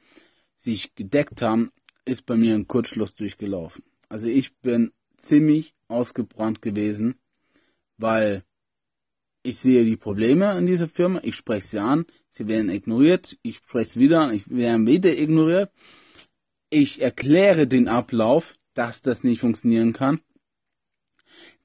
sich 0.56 0.96
gedeckt 0.96 1.42
haben, 1.42 1.72
ist 2.06 2.26
bei 2.26 2.36
mir 2.36 2.56
ein 2.56 2.68
Kurzschluss 2.68 3.14
durchgelaufen. 3.16 3.84
Also 4.08 4.28
ich 4.28 4.56
bin 4.58 4.92
ziemlich 5.18 5.74
ausgebrannt 5.90 6.62
gewesen, 6.62 7.16
weil 7.98 8.44
ich 9.50 9.58
sehe 9.58 9.84
die 9.84 9.98
Probleme 9.98 10.56
in 10.60 10.68
dieser 10.68 10.88
Firma, 10.88 11.20
ich 11.24 11.36
spreche 11.36 11.66
sie 11.66 11.80
an, 11.80 12.06
sie 12.30 12.48
werden 12.48 12.70
ignoriert, 12.70 13.36
ich 13.42 13.56
spreche 13.58 13.92
sie 13.92 14.00
wieder 14.00 14.22
an, 14.22 14.34
ich 14.36 14.48
werde 14.48 14.86
wieder 14.86 15.18
ignoriert. 15.18 15.72
Ich 16.70 17.02
erkläre 17.02 17.66
den 17.66 17.88
Ablauf, 17.88 18.56
dass 18.76 19.02
das 19.02 19.24
nicht 19.24 19.42
funktionieren 19.42 19.92
kann. 19.92 20.22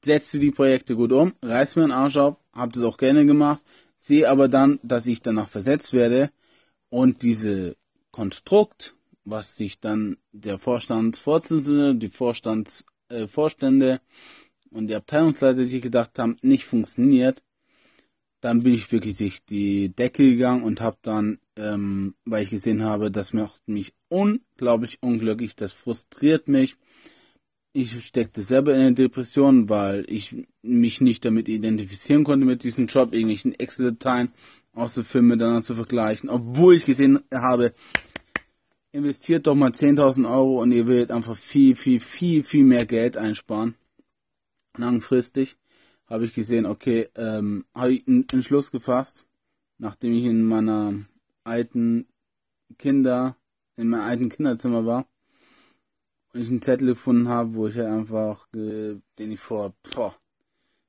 Setze 0.02 0.38
die 0.38 0.50
Projekte 0.50 0.96
gut 0.96 1.12
um, 1.12 1.34
reiß 1.42 1.76
mir 1.76 1.82
den 1.82 1.92
Arsch 1.92 2.16
auf, 2.16 2.36
habe 2.54 2.72
das 2.72 2.82
auch 2.82 2.96
gerne 2.96 3.26
gemacht, 3.26 3.62
sehe 3.98 4.30
aber 4.30 4.48
dann, 4.48 4.80
dass 4.82 5.06
ich 5.06 5.20
danach 5.20 5.50
versetzt 5.50 5.92
werde. 5.92 6.30
Und 6.88 7.22
diese 7.22 7.76
Konstrukt, 8.12 8.96
was 9.24 9.56
sich 9.56 9.80
dann 9.80 10.16
der 10.32 10.58
Vorstandsvorsitzende, 10.58 11.96
die 11.96 12.08
Vorstands, 12.08 12.86
äh, 13.10 13.26
Vorstände 13.26 14.00
und 14.70 14.86
die 14.86 14.94
Abteilungsleiter 14.94 15.66
sich 15.66 15.82
gedacht 15.82 16.18
haben, 16.18 16.38
nicht 16.40 16.64
funktioniert, 16.64 17.42
dann 18.44 18.62
bin 18.62 18.74
ich 18.74 18.92
wirklich 18.92 19.16
durch 19.16 19.42
die 19.46 19.88
Decke 19.88 20.22
gegangen 20.22 20.64
und 20.64 20.82
habe 20.82 20.98
dann, 21.00 21.38
ähm, 21.56 22.14
weil 22.26 22.42
ich 22.42 22.50
gesehen 22.50 22.82
habe, 22.82 23.10
das 23.10 23.32
macht 23.32 23.66
mich 23.66 23.94
unglaublich 24.10 24.98
unglücklich, 25.00 25.56
das 25.56 25.72
frustriert 25.72 26.46
mich. 26.46 26.76
Ich 27.72 27.98
steckte 28.04 28.42
selber 28.42 28.74
in 28.74 28.80
eine 28.80 28.94
Depression, 28.94 29.70
weil 29.70 30.04
ich 30.08 30.36
mich 30.60 31.00
nicht 31.00 31.24
damit 31.24 31.48
identifizieren 31.48 32.24
konnte 32.24 32.44
mit 32.44 32.64
diesem 32.64 32.86
Job, 32.86 33.14
irgendwelchen 33.14 33.58
Excel-Dateien 33.58 34.28
aus 34.74 34.92
den 34.92 35.04
Filmen 35.04 35.28
miteinander 35.28 35.62
zu 35.62 35.74
vergleichen, 35.74 36.28
obwohl 36.28 36.76
ich 36.76 36.84
gesehen 36.84 37.20
habe, 37.32 37.72
investiert 38.92 39.46
doch 39.46 39.54
mal 39.54 39.70
10.000 39.70 40.30
Euro 40.30 40.60
und 40.60 40.70
ihr 40.70 40.86
werdet 40.86 41.12
einfach 41.12 41.38
viel, 41.38 41.76
viel, 41.76 41.98
viel, 41.98 42.44
viel 42.44 42.66
mehr 42.66 42.84
Geld 42.84 43.16
einsparen. 43.16 43.74
Langfristig 44.76 45.56
habe 46.14 46.26
ich 46.26 46.34
gesehen, 46.34 46.64
okay, 46.64 47.08
ähm, 47.16 47.64
habe 47.74 47.94
ich 47.94 48.06
einen 48.06 48.24
Entschluss 48.30 48.70
gefasst, 48.70 49.26
nachdem 49.78 50.12
ich 50.12 50.22
in 50.22 50.44
meiner 50.44 50.94
alten 51.42 52.06
Kinder, 52.78 53.36
in 53.76 53.88
meinem 53.88 54.06
alten 54.06 54.28
Kinderzimmer 54.28 54.86
war 54.86 55.08
und 56.32 56.42
ich 56.42 56.48
einen 56.48 56.62
Zettel 56.62 56.86
gefunden 56.86 57.26
habe, 57.26 57.54
wo 57.54 57.66
ich 57.66 57.74
halt 57.74 57.88
einfach, 57.88 58.46
den 58.52 59.02
ich 59.18 59.40
vor, 59.40 59.74
boah, 59.92 60.14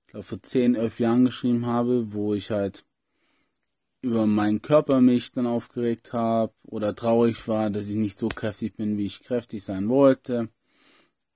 ich 0.05 0.11
glaube 0.11 0.25
vor 0.25 0.43
10, 0.43 0.75
11 0.75 0.99
Jahren 0.99 1.25
geschrieben 1.25 1.65
habe, 1.65 2.13
wo 2.13 2.35
ich 2.35 2.51
halt 2.51 2.85
über 4.03 4.27
meinen 4.27 4.61
Körper 4.61 5.01
mich 5.01 5.31
dann 5.31 5.47
aufgeregt 5.47 6.13
habe 6.13 6.53
oder 6.67 6.95
traurig 6.95 7.47
war, 7.47 7.71
dass 7.71 7.87
ich 7.87 7.95
nicht 7.95 8.19
so 8.19 8.27
kräftig 8.27 8.75
bin, 8.75 8.99
wie 8.99 9.07
ich 9.07 9.23
kräftig 9.23 9.63
sein 9.63 9.89
wollte 9.89 10.49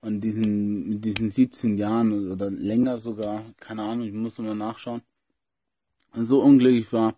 und 0.00 0.20
diesen, 0.20 0.88
mit 0.88 1.04
diesen 1.04 1.30
17 1.30 1.76
Jahren 1.76 2.30
oder 2.30 2.50
länger 2.50 2.98
sogar, 2.98 3.44
keine 3.58 3.82
Ahnung, 3.82 4.06
ich 4.06 4.12
muss 4.12 4.38
mal 4.38 4.54
nachschauen, 4.54 5.02
so 6.14 6.42
unglücklich 6.42 6.92
war, 6.92 7.14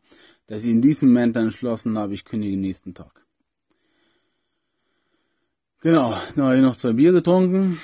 dass 0.47 0.65
ich 0.65 0.71
in 0.71 0.83
diesem 0.83 1.13
Moment 1.13 1.37
dann 1.37 1.45
entschlossen 1.45 1.97
habe, 1.99 2.15
ich 2.15 2.25
kündige 2.25 2.57
nächsten 2.57 2.95
Tag. 2.95 3.25
Genau, 5.81 6.17
dann 6.35 6.45
habe 6.45 6.57
ich 6.57 6.63
noch 6.63 6.77
zwei 6.77 6.93
Bier 6.93 7.13
getrunken, 7.13 7.81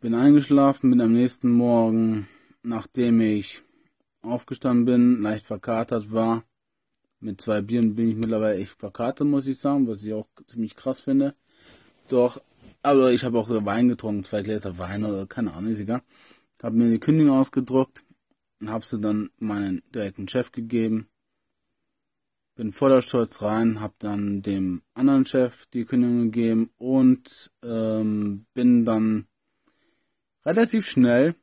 bin 0.00 0.14
eingeschlafen, 0.14 0.90
bin 0.90 1.00
am 1.00 1.12
nächsten 1.12 1.50
Morgen, 1.50 2.28
nachdem 2.62 3.20
ich 3.20 3.62
aufgestanden 4.22 4.84
bin, 4.84 5.22
leicht 5.22 5.46
verkatert 5.46 6.12
war, 6.12 6.44
mit 7.20 7.40
zwei 7.40 7.60
Bieren 7.62 7.94
bin 7.94 8.10
ich 8.10 8.16
mittlerweile 8.16 8.58
echt 8.58 8.72
verkatert, 8.72 9.26
muss 9.26 9.46
ich 9.46 9.58
sagen, 9.58 9.88
was 9.88 10.02
ich 10.02 10.12
auch 10.12 10.26
ziemlich 10.46 10.76
krass 10.76 11.00
finde. 11.00 11.34
Doch 12.08 12.40
aber 12.82 13.12
ich 13.12 13.24
habe 13.24 13.38
auch 13.38 13.48
Wein 13.48 13.88
getrunken, 13.88 14.22
zwei 14.22 14.42
Gläser 14.42 14.78
Wein 14.78 15.04
oder 15.04 15.26
keine 15.26 15.52
Ahnung, 15.54 15.72
ist 15.72 15.80
egal. 15.80 16.02
Habe 16.62 16.76
mir 16.76 16.86
eine 16.86 16.98
Kündigung 16.98 17.36
ausgedruckt 17.36 18.04
und 18.60 18.70
habe 18.70 18.84
sie 18.84 19.00
dann 19.00 19.30
meinen 19.38 19.82
direkten 19.94 20.28
Chef 20.28 20.52
gegeben. 20.52 21.08
Bin 22.54 22.72
voller 22.72 23.02
Stolz 23.02 23.42
rein, 23.42 23.80
habe 23.80 23.94
dann 23.98 24.42
dem 24.42 24.82
anderen 24.94 25.26
Chef 25.26 25.66
die 25.66 25.84
Kündigung 25.84 26.30
gegeben 26.30 26.70
und 26.78 27.50
ähm, 27.62 28.46
bin 28.54 28.86
dann 28.86 29.26
relativ 30.44 30.86
schnell 30.86 31.34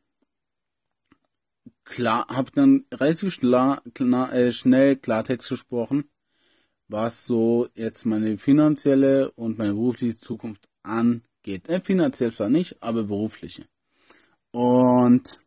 klar, 1.84 2.28
habe 2.30 2.52
dann 2.52 2.86
relativ 2.92 3.40
klar, 3.40 3.84
klar, 3.94 4.34
äh, 4.34 4.52
schnell 4.52 4.96
Klartext 4.96 5.50
gesprochen, 5.50 6.10
was 6.88 7.26
so 7.26 7.68
jetzt 7.76 8.06
meine 8.06 8.38
finanzielle 8.38 9.32
und 9.32 9.58
meine 9.60 9.74
berufliche 9.74 10.18
Zukunft 10.18 10.68
angeht 10.84 11.24
geht. 11.44 11.70
Äh, 11.70 11.82
finanziell 11.82 12.34
zwar 12.34 12.50
nicht, 12.50 12.82
aber 12.82 13.04
berufliche. 13.04 13.68
Und 14.52 15.40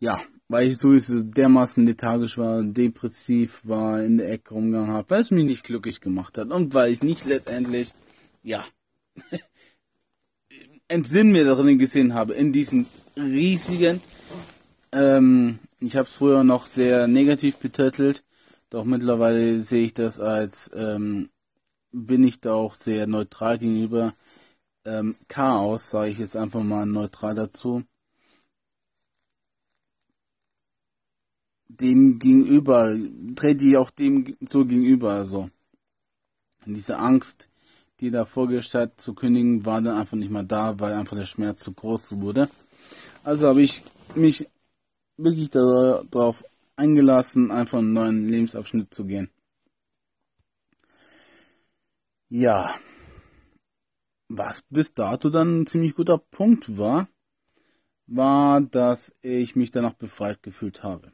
ja, 0.00 0.22
weil 0.46 0.68
ich 0.68 0.78
sowieso 0.78 1.22
dermaßen 1.22 1.84
lethargisch 1.84 2.38
war, 2.38 2.62
depressiv 2.62 3.60
war, 3.64 4.02
in 4.02 4.18
der 4.18 4.30
Ecke 4.30 4.54
rumgegangen 4.54 4.92
habe, 4.92 5.10
weil 5.10 5.20
es 5.22 5.32
mich 5.32 5.44
nicht 5.44 5.64
glücklich 5.64 6.00
gemacht 6.00 6.38
hat 6.38 6.50
und 6.50 6.72
weil 6.74 6.92
ich 6.92 7.02
nicht 7.02 7.24
letztendlich, 7.24 7.92
ja, 8.42 8.64
Entsinn 10.90 11.32
mir 11.32 11.44
darin 11.44 11.78
gesehen 11.78 12.14
habe, 12.14 12.32
in 12.32 12.50
diesem 12.50 12.86
riesigen, 13.14 14.00
ähm, 14.92 15.58
ich 15.80 15.96
habe 15.96 16.08
es 16.08 16.14
früher 16.14 16.44
noch 16.44 16.66
sehr 16.66 17.08
negativ 17.08 17.56
betitelt, 17.56 18.24
doch 18.70 18.84
mittlerweile 18.84 19.58
sehe 19.58 19.84
ich 19.84 19.92
das 19.92 20.18
als 20.18 20.70
ähm, 20.74 21.28
bin 21.92 22.24
ich 22.24 22.40
da 22.40 22.54
auch 22.54 22.74
sehr 22.74 23.06
neutral 23.06 23.58
gegenüber. 23.58 24.14
Ähm, 24.84 25.16
Chaos, 25.28 25.90
sage 25.90 26.10
ich 26.10 26.18
jetzt 26.18 26.36
einfach 26.36 26.62
mal 26.62 26.86
neutral 26.86 27.34
dazu. 27.34 27.84
Dem 31.68 32.18
gegenüber, 32.18 32.96
trete 33.36 33.64
ich 33.64 33.76
auch 33.76 33.90
dem 33.90 34.36
so 34.48 34.64
gegenüber, 34.64 35.12
also. 35.12 35.50
diese 36.66 36.98
Angst, 36.98 37.48
die 38.00 38.10
da 38.10 38.24
vorgestellt 38.24 39.00
zu 39.00 39.14
kündigen, 39.14 39.64
war 39.64 39.80
dann 39.82 39.96
einfach 39.96 40.16
nicht 40.16 40.30
mehr 40.30 40.44
da, 40.44 40.78
weil 40.80 40.94
einfach 40.94 41.16
der 41.16 41.26
Schmerz 41.26 41.60
zu 41.60 41.72
groß 41.72 42.20
wurde. 42.20 42.48
Also 43.24 43.48
habe 43.48 43.62
ich 43.62 43.82
mich 44.14 44.48
wirklich 45.16 45.50
darauf 45.50 46.44
eingelassen, 46.76 47.50
einfach 47.50 47.78
einen 47.78 47.92
neuen 47.92 48.28
Lebensabschnitt 48.28 48.94
zu 48.94 49.04
gehen. 49.04 49.30
Ja, 52.30 52.74
was 54.28 54.62
bis 54.68 54.92
dato 54.92 55.30
dann 55.30 55.62
ein 55.62 55.66
ziemlich 55.66 55.94
guter 55.94 56.18
Punkt 56.18 56.76
war, 56.76 57.08
war, 58.06 58.60
dass 58.60 59.14
ich 59.22 59.56
mich 59.56 59.70
danach 59.70 59.94
befreit 59.94 60.42
gefühlt 60.42 60.82
habe. 60.82 61.12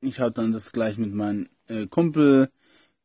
Ich 0.00 0.20
habe 0.20 0.32
dann 0.32 0.52
das 0.52 0.72
gleich 0.72 0.98
mit 0.98 1.14
meinem 1.14 1.48
äh, 1.68 1.86
Kumpel 1.86 2.50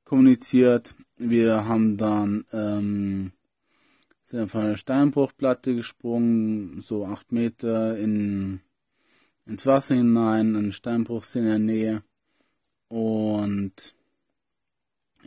kommuniziert. 0.03 0.93
Wir 1.15 1.65
haben 1.65 1.97
dann 1.97 2.45
ähm, 2.51 3.31
sind 4.23 4.51
von 4.51 4.65
einer 4.65 4.77
Steinbruchplatte 4.77 5.73
gesprungen, 5.73 6.81
so 6.81 7.05
acht 7.05 7.31
Meter 7.31 7.97
in, 7.97 8.59
ins 9.45 9.65
Wasser 9.65 9.95
hinein, 9.95 10.55
ein 10.57 10.73
Steinbruch 10.73 11.23
in 11.33 11.45
der 11.45 11.59
Nähe 11.59 12.03
und 12.89 13.96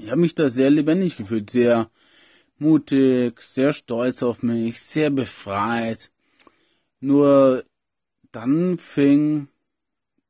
ich 0.02 0.10
habe 0.10 0.20
mich 0.20 0.34
da 0.34 0.48
sehr 0.48 0.70
lebendig 0.70 1.16
gefühlt, 1.16 1.50
sehr 1.50 1.90
mutig, 2.58 3.40
sehr 3.42 3.72
stolz 3.72 4.22
auf 4.22 4.42
mich, 4.42 4.80
sehr 4.82 5.10
befreit. 5.10 6.10
Nur 7.00 7.64
dann 8.32 8.78
fing 8.78 9.48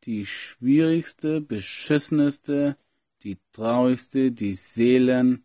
die 0.04 0.26
schwierigste, 0.26 1.40
beschissenste, 1.40 2.76
die 3.22 3.38
traurigste, 3.52 4.32
die 4.32 4.54
Seelen, 4.54 5.44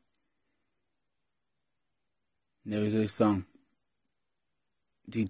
ja, 2.64 2.82
wie 2.82 2.92
soll 2.92 3.02
ich 3.02 3.12
sagen, 3.12 3.46
die, 5.06 5.30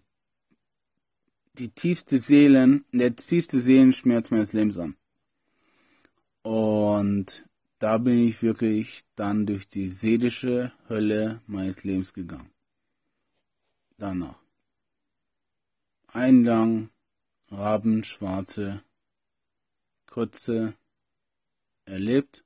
die 1.53 1.69
tiefste 1.69 2.17
Seelen, 2.17 2.85
der 2.91 3.15
tiefste 3.15 3.59
Seelenschmerz 3.59 4.31
meines 4.31 4.53
Lebens 4.53 4.77
an. 4.77 4.95
Und 6.43 7.45
da 7.85 7.99
bin 7.99 8.27
ich 8.27 8.41
wirklich 8.41 9.03
dann 9.13 9.45
durch 9.45 9.67
die 9.67 9.91
seelische 9.91 10.73
Hölle 10.89 11.43
meines 11.45 11.83
Lebens 11.83 12.15
gegangen. 12.15 12.49
Danach. 13.99 14.39
Eingang, 16.07 16.89
Raben, 17.49 18.03
Schwarze, 18.03 18.81
Krütze, 20.07 20.73
erlebt, 21.85 22.43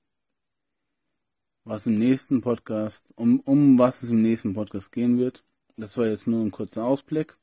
was 1.64 1.88
im 1.88 1.98
nächsten 1.98 2.42
Podcast, 2.42 3.06
um, 3.16 3.40
um 3.40 3.80
was 3.80 4.04
es 4.04 4.10
im 4.10 4.22
nächsten 4.22 4.54
Podcast 4.54 4.92
gehen 4.92 5.18
wird. 5.18 5.46
Das 5.78 5.98
war 5.98 6.08
jetzt 6.08 6.28
nur 6.28 6.44
ein 6.44 6.52
kurzer 6.52 6.84
Ausblick. 6.84 7.38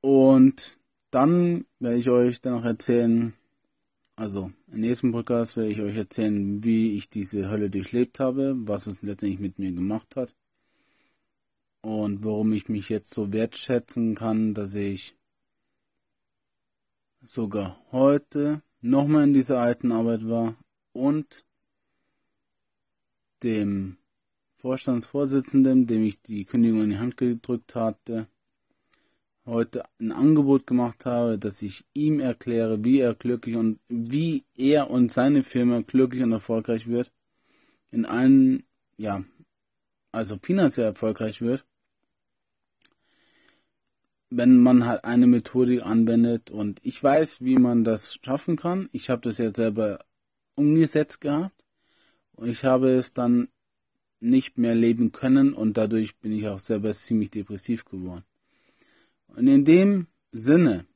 Und 0.00 0.76
dann 1.12 1.66
werde 1.78 1.98
ich 1.98 2.10
euch 2.10 2.40
dann 2.40 2.54
noch 2.54 2.64
erzählen, 2.64 3.32
also, 4.16 4.50
im 4.68 4.80
nächsten 4.80 5.12
Podcast 5.12 5.56
werde 5.56 5.70
ich 5.70 5.80
euch 5.80 5.96
erzählen, 5.96 6.64
wie 6.64 6.96
ich 6.96 7.08
diese 7.08 7.48
Hölle 7.50 7.70
durchlebt 7.70 8.18
habe, 8.18 8.54
was 8.56 8.86
es 8.86 9.02
letztendlich 9.02 9.40
mit 9.40 9.58
mir 9.58 9.72
gemacht 9.72 10.16
hat. 10.16 10.34
und 11.82 12.24
warum 12.24 12.52
ich 12.52 12.68
mich 12.68 12.88
jetzt 12.88 13.14
so 13.14 13.32
wertschätzen 13.32 14.16
kann, 14.16 14.54
dass 14.54 14.74
ich 14.74 15.16
sogar 17.24 17.80
heute 17.92 18.62
nochmal 18.80 19.24
in 19.24 19.34
dieser 19.34 19.60
alten 19.60 19.92
Arbeit 19.92 20.26
war 20.28 20.56
und 20.92 21.46
dem 23.44 23.98
Vorstandsvorsitzenden, 24.56 25.86
dem 25.86 26.02
ich 26.02 26.20
die 26.22 26.44
Kündigung 26.44 26.82
in 26.82 26.90
die 26.90 26.98
Hand 26.98 27.16
gedrückt 27.16 27.76
hatte, 27.76 28.26
heute 29.46 29.84
ein 30.00 30.12
Angebot 30.12 30.66
gemacht 30.66 31.06
habe, 31.06 31.38
dass 31.38 31.62
ich 31.62 31.84
ihm 31.94 32.20
erkläre, 32.20 32.84
wie 32.84 33.00
er 33.00 33.14
glücklich 33.14 33.56
und 33.56 33.78
wie 33.88 34.44
er 34.56 34.90
und 34.90 35.12
seine 35.12 35.42
Firma 35.42 35.80
glücklich 35.80 36.22
und 36.22 36.32
erfolgreich 36.32 36.88
wird, 36.88 37.12
in 37.90 38.04
allen, 38.04 38.64
ja, 38.96 39.24
also 40.12 40.36
finanziell 40.42 40.86
erfolgreich 40.86 41.40
wird, 41.40 41.64
wenn 44.30 44.58
man 44.58 44.86
halt 44.86 45.04
eine 45.04 45.26
Methodik 45.26 45.82
anwendet 45.82 46.50
und 46.50 46.80
ich 46.82 47.02
weiß, 47.02 47.42
wie 47.42 47.56
man 47.56 47.84
das 47.84 48.18
schaffen 48.22 48.56
kann. 48.56 48.88
Ich 48.92 49.08
habe 49.08 49.22
das 49.22 49.38
jetzt 49.38 49.56
selber 49.56 50.04
umgesetzt 50.56 51.20
gehabt 51.20 51.64
und 52.32 52.48
ich 52.48 52.64
habe 52.64 52.90
es 52.96 53.12
dann 53.14 53.48
nicht 54.18 54.58
mehr 54.58 54.74
leben 54.74 55.12
können 55.12 55.52
und 55.54 55.76
dadurch 55.76 56.16
bin 56.18 56.32
ich 56.32 56.48
auch 56.48 56.58
selber 56.58 56.92
ziemlich 56.92 57.30
depressiv 57.30 57.84
geworden. 57.84 58.24
Und 59.36 59.48
in 59.48 59.66
dem 59.66 60.06
Sinne 60.32 60.86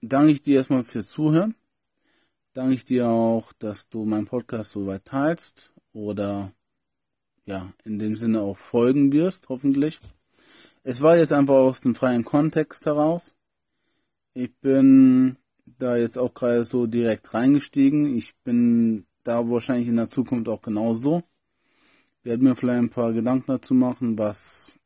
danke 0.00 0.32
ich 0.32 0.42
dir 0.42 0.56
erstmal 0.56 0.82
fürs 0.82 1.08
Zuhören. 1.08 1.54
Danke 2.54 2.74
ich 2.74 2.84
dir 2.84 3.08
auch, 3.08 3.52
dass 3.54 3.88
du 3.88 4.04
meinen 4.04 4.26
Podcast 4.26 4.72
so 4.72 4.86
weit 4.86 5.04
teilst 5.04 5.72
oder 5.92 6.52
ja, 7.46 7.72
in 7.84 8.00
dem 8.00 8.16
Sinne 8.16 8.40
auch 8.40 8.58
folgen 8.58 9.12
wirst, 9.12 9.48
hoffentlich. 9.48 10.00
Es 10.82 11.00
war 11.00 11.16
jetzt 11.16 11.32
einfach 11.32 11.54
aus 11.54 11.80
dem 11.80 11.94
freien 11.94 12.24
Kontext 12.24 12.84
heraus. 12.84 13.32
Ich 14.34 14.52
bin 14.56 15.36
da 15.64 15.96
jetzt 15.96 16.18
auch 16.18 16.34
gerade 16.34 16.64
so 16.64 16.86
direkt 16.86 17.32
reingestiegen. 17.32 18.16
Ich 18.16 18.34
bin 18.42 19.06
da 19.22 19.48
wahrscheinlich 19.48 19.86
in 19.86 19.96
der 19.96 20.08
Zukunft 20.08 20.48
auch 20.48 20.62
genauso. 20.62 21.22
Werde 22.24 22.42
mir 22.42 22.56
vielleicht 22.56 22.80
ein 22.80 22.90
paar 22.90 23.12
Gedanken 23.12 23.46
dazu 23.46 23.72
machen, 23.72 24.18
was 24.18 24.76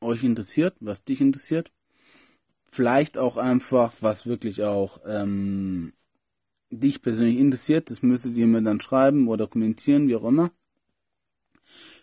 euch 0.00 0.22
interessiert, 0.24 0.76
was 0.80 1.04
dich 1.04 1.20
interessiert. 1.20 1.72
Vielleicht 2.70 3.18
auch 3.18 3.36
einfach, 3.36 3.94
was 4.00 4.26
wirklich 4.26 4.62
auch 4.62 5.00
ähm, 5.06 5.92
dich 6.70 7.02
persönlich 7.02 7.38
interessiert. 7.38 7.90
Das 7.90 8.02
müsstet 8.02 8.36
ihr 8.36 8.46
mir 8.46 8.62
dann 8.62 8.80
schreiben 8.80 9.28
oder 9.28 9.46
kommentieren, 9.46 10.08
wie 10.08 10.16
auch 10.16 10.24
immer. 10.24 10.50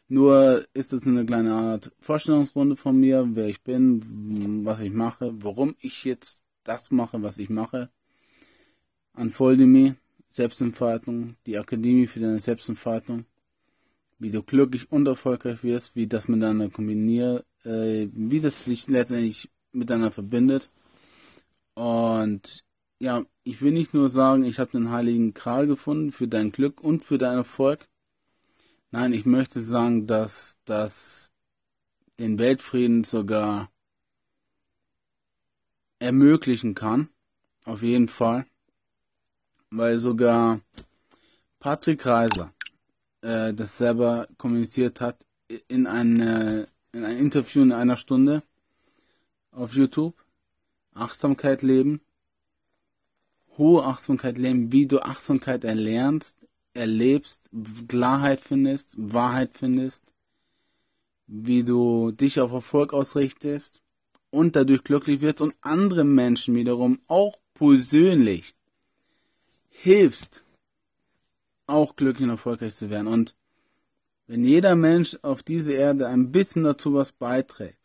Nur 0.07 0.65
ist 0.73 0.93
es 0.93 1.07
eine 1.07 1.25
kleine 1.25 1.53
Art 1.53 1.91
Vorstellungsrunde 1.99 2.75
von 2.75 2.99
mir, 2.99 3.27
wer 3.33 3.47
ich 3.47 3.63
bin, 3.63 4.63
was 4.63 4.79
ich 4.79 4.91
mache, 4.91 5.31
warum 5.43 5.75
ich 5.79 6.03
jetzt 6.03 6.43
das 6.63 6.91
mache, 6.91 7.23
was 7.23 7.37
ich 7.37 7.49
mache. 7.49 7.89
Unfolding 9.13 9.95
Selbstentfaltung, 10.29 11.37
die 11.45 11.57
Akademie 11.57 12.07
für 12.07 12.19
deine 12.19 12.41
Selbstentfaltung, 12.41 13.25
wie 14.19 14.31
du 14.31 14.43
glücklich 14.43 14.91
und 14.91 15.07
erfolgreich 15.07 15.63
wirst, 15.63 15.95
wie 15.95 16.07
das 16.07 16.27
miteinander 16.27 16.69
kombiniert, 16.69 17.45
äh, 17.65 18.07
wie 18.13 18.39
das 18.39 18.65
sich 18.65 18.87
letztendlich 18.87 19.49
miteinander 19.71 20.11
verbindet. 20.11 20.69
Und 21.73 22.63
ja, 22.99 23.23
ich 23.43 23.61
will 23.61 23.73
nicht 23.73 23.93
nur 23.93 24.09
sagen, 24.09 24.45
ich 24.45 24.59
habe 24.59 24.71
den 24.71 24.91
heiligen 24.91 25.33
Kral 25.33 25.67
gefunden 25.67 26.11
für 26.11 26.27
dein 26.27 26.51
Glück 26.51 26.81
und 26.81 27.03
für 27.03 27.17
deinen 27.17 27.39
Erfolg, 27.39 27.87
Nein, 28.97 29.11
ich 29.11 29.25
möchte 29.25 29.61
sagen, 29.61 30.07
dass 30.07 30.57
das 30.63 31.29
den 32.17 32.39
Weltfrieden 32.39 33.03
sogar 33.03 33.69
ermöglichen 35.99 36.75
kann. 36.75 37.09
Auf 37.65 37.83
jeden 37.83 38.07
Fall. 38.07 38.45
Weil 39.69 39.99
sogar 39.99 40.61
Patrick 41.59 42.05
Reiser 42.05 42.53
äh, 43.19 43.53
das 43.53 43.77
selber 43.77 44.29
kommuniziert 44.37 45.01
hat 45.01 45.25
in, 45.67 45.87
eine, 45.87 46.65
in 46.95 47.03
ein 47.03 47.17
Interview 47.17 47.61
in 47.61 47.73
einer 47.73 47.97
Stunde 47.97 48.41
auf 49.51 49.73
YouTube. 49.73 50.15
Achtsamkeit 50.93 51.61
leben. 51.61 51.99
Hohe 53.57 53.83
Achtsamkeit 53.83 54.37
leben, 54.37 54.71
wie 54.71 54.87
du 54.87 55.01
Achtsamkeit 55.01 55.63
erlernst 55.63 56.37
erlebst, 56.73 57.49
Klarheit 57.87 58.41
findest, 58.41 58.95
Wahrheit 58.97 59.51
findest, 59.53 60.03
wie 61.27 61.63
du 61.63 62.11
dich 62.11 62.39
auf 62.39 62.51
Erfolg 62.51 62.93
ausrichtest 62.93 63.81
und 64.29 64.55
dadurch 64.55 64.83
glücklich 64.83 65.21
wirst 65.21 65.41
und 65.41 65.55
andere 65.61 66.03
Menschen 66.03 66.55
wiederum 66.55 66.99
auch 67.07 67.37
persönlich 67.53 68.55
hilfst, 69.69 70.43
auch 71.67 71.95
glücklich 71.95 72.25
und 72.25 72.31
erfolgreich 72.31 72.75
zu 72.75 72.89
werden. 72.89 73.07
Und 73.07 73.35
wenn 74.27 74.43
jeder 74.43 74.75
Mensch 74.75 75.17
auf 75.21 75.43
dieser 75.43 75.73
Erde 75.73 76.07
ein 76.07 76.31
bisschen 76.31 76.63
dazu 76.63 76.93
was 76.93 77.11
beiträgt, 77.11 77.79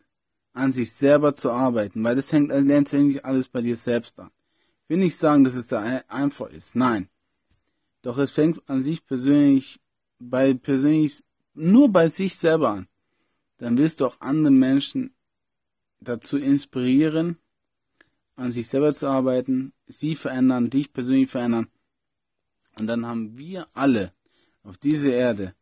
an 0.52 0.72
sich 0.72 0.92
selber 0.92 1.34
zu 1.34 1.50
arbeiten, 1.50 2.02
weil 2.02 2.16
das 2.16 2.32
hängt 2.32 2.50
letztendlich 2.50 3.24
alles 3.24 3.48
bei 3.48 3.60
dir 3.60 3.76
selbst 3.76 4.18
an. 4.18 4.30
Ich 4.84 4.90
will 4.90 4.98
nicht 4.98 5.16
sagen, 5.16 5.44
dass 5.44 5.54
es 5.54 5.66
da 5.66 5.80
einfach 6.08 6.50
ist. 6.50 6.74
Nein. 6.74 7.08
Doch 8.02 8.18
es 8.18 8.32
fängt 8.32 8.68
an 8.68 8.82
sich 8.82 9.04
persönlich, 9.04 9.78
bei 10.18 10.54
persönlich, 10.54 11.22
nur 11.54 11.90
bei 11.90 12.08
sich 12.08 12.36
selber 12.36 12.70
an. 12.70 12.88
Dann 13.58 13.76
wirst 13.76 14.00
du 14.00 14.06
auch 14.06 14.20
andere 14.20 14.52
Menschen 14.52 15.14
dazu 16.00 16.38
inspirieren, 16.38 17.36
an 18.36 18.52
sich 18.52 18.68
selber 18.68 18.94
zu 18.94 19.06
arbeiten, 19.06 19.74
sie 19.86 20.16
verändern, 20.16 20.70
dich 20.70 20.92
persönlich 20.92 21.30
verändern. 21.30 21.68
Und 22.78 22.86
dann 22.86 23.04
haben 23.04 23.36
wir 23.36 23.68
alle 23.74 24.12
auf 24.62 24.78
dieser 24.78 25.12
Erde 25.12 25.54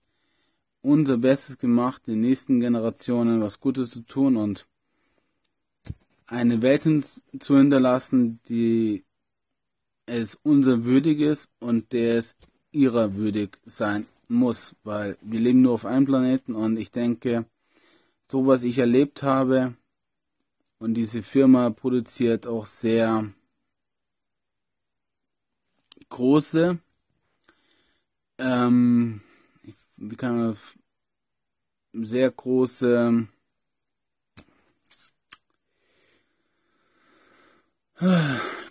unser 0.83 1.19
Bestes 1.19 1.59
gemacht, 1.59 2.07
den 2.07 2.21
nächsten 2.21 2.61
Generationen 2.61 3.41
was 3.41 3.61
Gutes 3.61 3.91
zu 3.91 4.03
tun 4.03 4.37
und 4.37 4.67
eine 6.27 6.63
Welt 6.63 6.85
zu 7.39 7.57
hinterlassen, 7.57 8.41
die 8.49 9.05
es 10.07 10.35
unser 10.43 10.85
würdig 10.85 11.21
ist 11.21 11.51
und 11.59 11.93
der 11.93 12.19
es 12.19 12.37
ihrer 12.71 13.15
würdig 13.15 13.59
sein 13.65 14.07
muss, 14.29 14.77
weil 14.85 15.17
wir 15.23 15.41
leben 15.41 15.63
nur 15.63 15.73
auf 15.73 15.87
einem 15.87 16.05
Planeten 16.05 16.55
und 16.55 16.77
ich 16.77 16.91
denke, 16.91 17.47
so 18.31 18.47
was 18.47 18.63
ich 18.63 18.79
erlebt 18.79 19.23
habe 19.23 19.75
und 20.79 20.95
diese 20.95 21.23
Firma 21.23 21.71
produziert 21.71 22.47
auch 22.47 22.67
sehr 22.67 23.33
große, 26.11 26.79
ähm, 28.39 29.21
man 29.99 30.57
sehr 31.93 32.31
große 32.31 33.27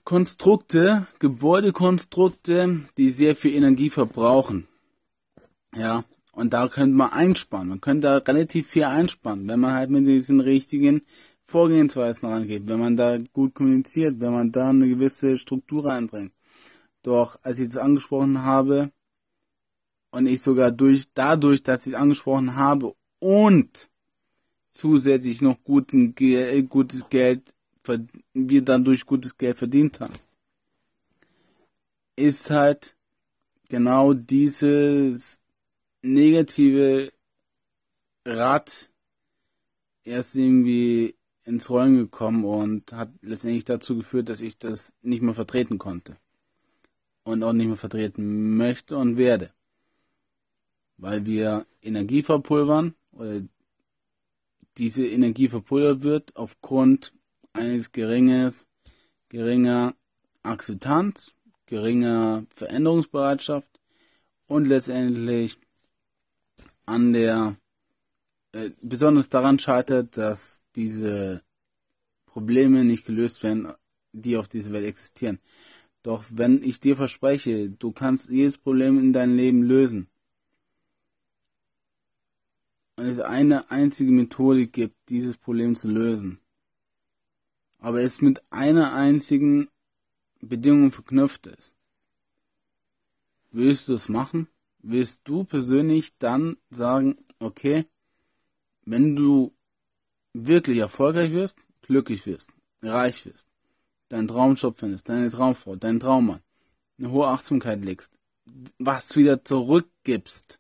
Konstrukte, 0.04 1.08
Gebäudekonstrukte, 1.20 2.80
die 2.98 3.12
sehr 3.12 3.36
viel 3.36 3.56
Energie 3.56 3.90
verbrauchen. 3.90 4.68
Ja, 5.76 6.06
und 6.32 6.54
da 6.54 6.70
könnte 6.70 6.96
man 6.96 7.12
einsparen. 7.12 7.68
Man 7.68 7.82
könnte 7.82 8.08
da 8.08 8.18
relativ 8.18 8.68
viel 8.68 8.86
einsparen, 8.86 9.48
wenn 9.48 9.60
man 9.60 9.74
halt 9.74 9.90
mit 9.90 10.08
diesen 10.08 10.40
richtigen 10.40 11.02
Vorgehensweisen 11.46 12.30
rangeht, 12.30 12.68
wenn 12.68 12.80
man 12.80 12.96
da 12.96 13.18
gut 13.18 13.54
kommuniziert, 13.54 14.20
wenn 14.20 14.32
man 14.32 14.52
da 14.52 14.70
eine 14.70 14.88
gewisse 14.88 15.38
Struktur 15.38 15.86
reinbringt. 15.86 16.32
Doch 17.04 17.40
als 17.44 17.60
ich 17.60 17.68
das 17.68 17.78
angesprochen 17.78 18.44
habe 18.44 18.92
und 20.12 20.28
ich 20.28 20.42
sogar 20.42 20.72
durch 20.72 21.08
dadurch, 21.14 21.64
dass 21.64 21.88
ich 21.88 21.94
es 21.94 22.00
angesprochen 22.00 22.56
habe 22.56 22.96
und 23.20 23.70
zusätzlich 24.72 25.42
noch 25.42 25.64
guten, 25.64 26.16
gutes 26.70 27.10
Geld 27.10 27.54
wir 28.34 28.62
dadurch 28.62 29.06
gutes 29.06 29.38
Geld 29.38 29.58
verdient 29.58 30.00
haben, 30.00 30.16
ist 32.16 32.50
halt 32.50 32.96
genau 33.70 34.14
dieses 34.14 35.40
negative 36.02 37.12
Rad 38.26 38.90
erst 40.04 40.36
irgendwie 40.36 41.16
ins 41.46 41.70
Rollen 41.70 41.98
gekommen 41.98 42.44
und 42.44 42.92
hat 42.92 43.10
letztendlich 43.22 43.66
dazu 43.66 43.96
geführt, 43.98 44.30
dass 44.30 44.42
ich 44.42 44.58
das 44.58 44.94
nicht 45.02 45.22
mehr 45.22 45.34
vertreten 45.34 45.78
konnte. 45.78 46.18
Und 47.24 47.44
auch 47.44 47.54
nicht 47.54 47.68
mehr 47.68 47.78
vertreten 47.78 48.56
möchte 48.56 48.98
und 48.98 49.18
werde. 49.18 49.52
Weil 50.98 51.26
wir 51.26 51.66
Energie 51.82 52.24
verpulvern 52.24 52.96
oder 53.12 53.42
diese 54.78 55.06
Energie 55.06 55.50
verpulvert 55.50 56.04
wird 56.04 56.36
aufgrund 56.36 57.14
eines 57.54 57.92
geringes, 57.92 58.68
geringer 59.30 59.96
Akzeptanz, 60.44 61.32
geringer 61.66 62.46
Veränderungsbereitschaft 62.56 63.68
und 64.48 64.66
letztendlich 64.66 65.58
an 66.86 67.14
der 67.14 67.58
äh, 68.54 68.72
besonders 68.82 69.30
daran 69.30 69.60
scheitert, 69.60 70.18
dass 70.18 70.62
diese 70.76 71.42
Probleme 72.26 72.86
nicht 72.86 73.06
gelöst 73.06 73.44
werden, 73.44 73.74
die 74.14 74.38
auf 74.38 74.48
dieser 74.48 74.72
Welt 74.72 74.86
existieren. 74.86 75.40
Doch 76.04 76.24
wenn 76.30 76.64
ich 76.64 76.80
dir 76.80 76.96
verspreche, 76.96 77.70
du 77.70 77.92
kannst 77.92 78.30
jedes 78.30 78.58
Problem 78.58 78.98
in 79.00 79.12
deinem 79.12 79.36
Leben 79.36 79.64
lösen, 79.64 80.08
es 83.06 83.20
eine 83.20 83.70
einzige 83.70 84.12
Methode 84.12 84.68
gibt, 84.68 84.96
dieses 85.10 85.38
Problem 85.38 85.76
zu 85.76 85.88
lösen, 85.88 86.40
aber 87.80 88.02
es 88.02 88.22
mit 88.22 88.42
einer 88.52 88.94
einzigen 88.94 89.70
Bedingung 90.42 90.92
verknüpft 90.92 91.48
ist, 91.48 91.76
willst 93.52 93.88
du 93.88 93.94
es 93.94 94.10
machen? 94.10 94.48
Willst 94.80 95.22
du 95.26 95.44
persönlich 95.44 96.18
dann 96.18 96.58
sagen, 96.70 97.18
okay, 97.40 97.86
wenn 98.86 99.16
du 99.16 99.54
wirklich 100.34 100.78
erfolgreich 100.78 101.32
wirst, 101.32 101.58
glücklich 101.82 102.26
wirst, 102.26 102.52
reich 102.82 103.26
wirst, 103.26 103.48
deinen 104.10 104.28
Traumjob 104.28 104.78
findest, 104.78 105.10
deine 105.10 105.30
Traumfrau, 105.30 105.76
deinen 105.76 106.00
Traummann, 106.00 106.42
eine 106.98 107.12
hohe 107.12 107.28
Achtsamkeit 107.28 107.84
legst, 107.84 108.14
was 108.80 109.16
wieder 109.16 109.44
zurückgibst, 109.44 110.60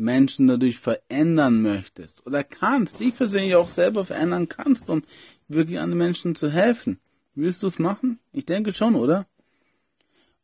Menschen 0.00 0.48
dadurch 0.48 0.78
verändern 0.78 1.62
möchtest 1.62 2.26
oder 2.26 2.42
kannst, 2.42 3.00
dich 3.00 3.16
persönlich 3.16 3.54
auch 3.54 3.68
selber 3.68 4.04
verändern 4.04 4.48
kannst, 4.48 4.90
um 4.90 5.02
wirklich 5.48 5.78
anderen 5.78 5.98
Menschen 5.98 6.34
zu 6.34 6.50
helfen. 6.50 6.98
Willst 7.34 7.62
du 7.62 7.66
es 7.68 7.78
machen? 7.78 8.18
Ich 8.32 8.46
denke 8.46 8.72
schon, 8.72 8.96
oder? 8.96 9.26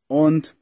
Und 0.07 0.55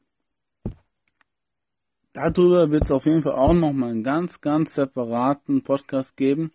darüber 2.13 2.71
wird 2.71 2.85
es 2.85 2.91
auf 2.91 3.05
jeden 3.05 3.21
Fall 3.21 3.35
auch 3.35 3.53
nochmal 3.53 3.91
einen 3.91 4.03
ganz, 4.03 4.41
ganz 4.41 4.73
separaten 4.73 5.61
Podcast 5.61 6.17
geben, 6.17 6.51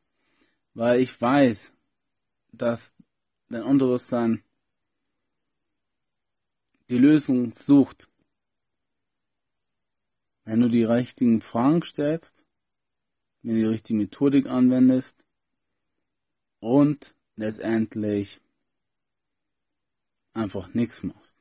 weil 0.75 1.01
ich 1.01 1.21
weiß, 1.21 1.73
dass 2.53 2.93
dein 3.49 3.63
Unterbewusstsein 3.63 4.43
die 6.89 6.99
Lösung 6.99 7.53
sucht. 7.53 8.10
Wenn 10.45 10.61
du 10.61 10.69
die 10.69 10.85
richtigen 10.85 11.41
Fragen 11.41 11.83
stellst, 11.83 12.45
wenn 13.43 13.55
du 13.55 13.61
die 13.61 13.67
richtige 13.67 13.99
Methodik 13.99 14.47
anwendest 14.47 15.25
und 16.61 17.15
letztendlich 17.37 18.41
einfach 20.33 20.73
nichts 20.75 21.03
machst. 21.03 21.37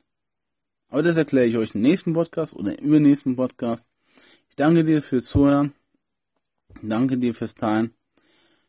Aber 0.89 1.03
das 1.03 1.17
erkläre 1.17 1.45
ich 1.45 1.57
euch 1.57 1.75
im 1.75 1.81
nächsten 1.81 2.13
Podcast 2.13 2.55
oder 2.55 2.77
im 2.77 2.85
übernächsten 2.85 3.35
Podcast. 3.35 3.87
Ich 4.49 4.55
danke 4.55 4.83
dir 4.83 5.01
fürs 5.01 5.25
Zuhören. 5.25 5.73
Danke 6.81 7.17
dir 7.17 7.33
fürs 7.33 7.55
Teilen. 7.55 7.93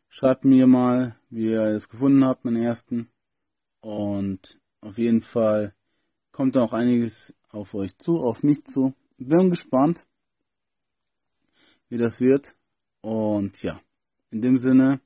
Schreibt 0.09 0.45
mir 0.45 0.67
mal, 0.67 1.15
wie 1.29 1.51
ihr 1.51 1.75
es 1.75 1.89
gefunden 1.89 2.25
habt, 2.25 2.45
meinen 2.45 2.61
ersten. 2.61 3.09
Und 3.79 4.59
auf 4.81 4.97
jeden 4.97 5.21
Fall 5.21 5.73
kommt 6.31 6.55
da 6.55 6.63
auch 6.63 6.73
einiges 6.73 7.33
auf 7.49 7.73
euch 7.73 7.97
zu, 7.97 8.19
auf 8.19 8.43
mich 8.43 8.65
zu. 8.65 8.93
Bin 9.17 9.49
gespannt, 9.49 10.05
wie 11.91 11.97
das 11.97 12.19
wird. 12.19 12.55
Und 13.01 13.61
ja, 13.61 13.79
in 14.31 14.41
dem 14.41 14.57
Sinne, 14.57 15.01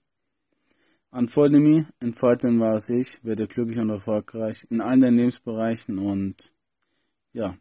unfollow 1.11 1.59
me, 1.59 1.87
entfalten 1.99 2.59
war 2.59 2.75
es 2.75 2.89
ich, 2.89 3.23
werde 3.23 3.47
glücklich 3.47 3.79
und 3.79 3.89
erfolgreich 3.89 4.65
in 4.69 4.81
allen 4.81 5.01
deinen 5.01 5.17
Lebensbereichen 5.17 5.97
und 5.97 6.53
ja, 7.33 7.57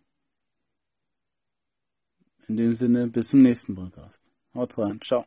in 2.46 2.56
dem 2.56 2.74
Sinne, 2.74 3.08
bis 3.08 3.28
zum 3.28 3.42
nächsten 3.42 3.74
Podcast. 3.74 4.30
Haut 4.54 4.76
rein, 4.78 5.00
ciao. 5.00 5.24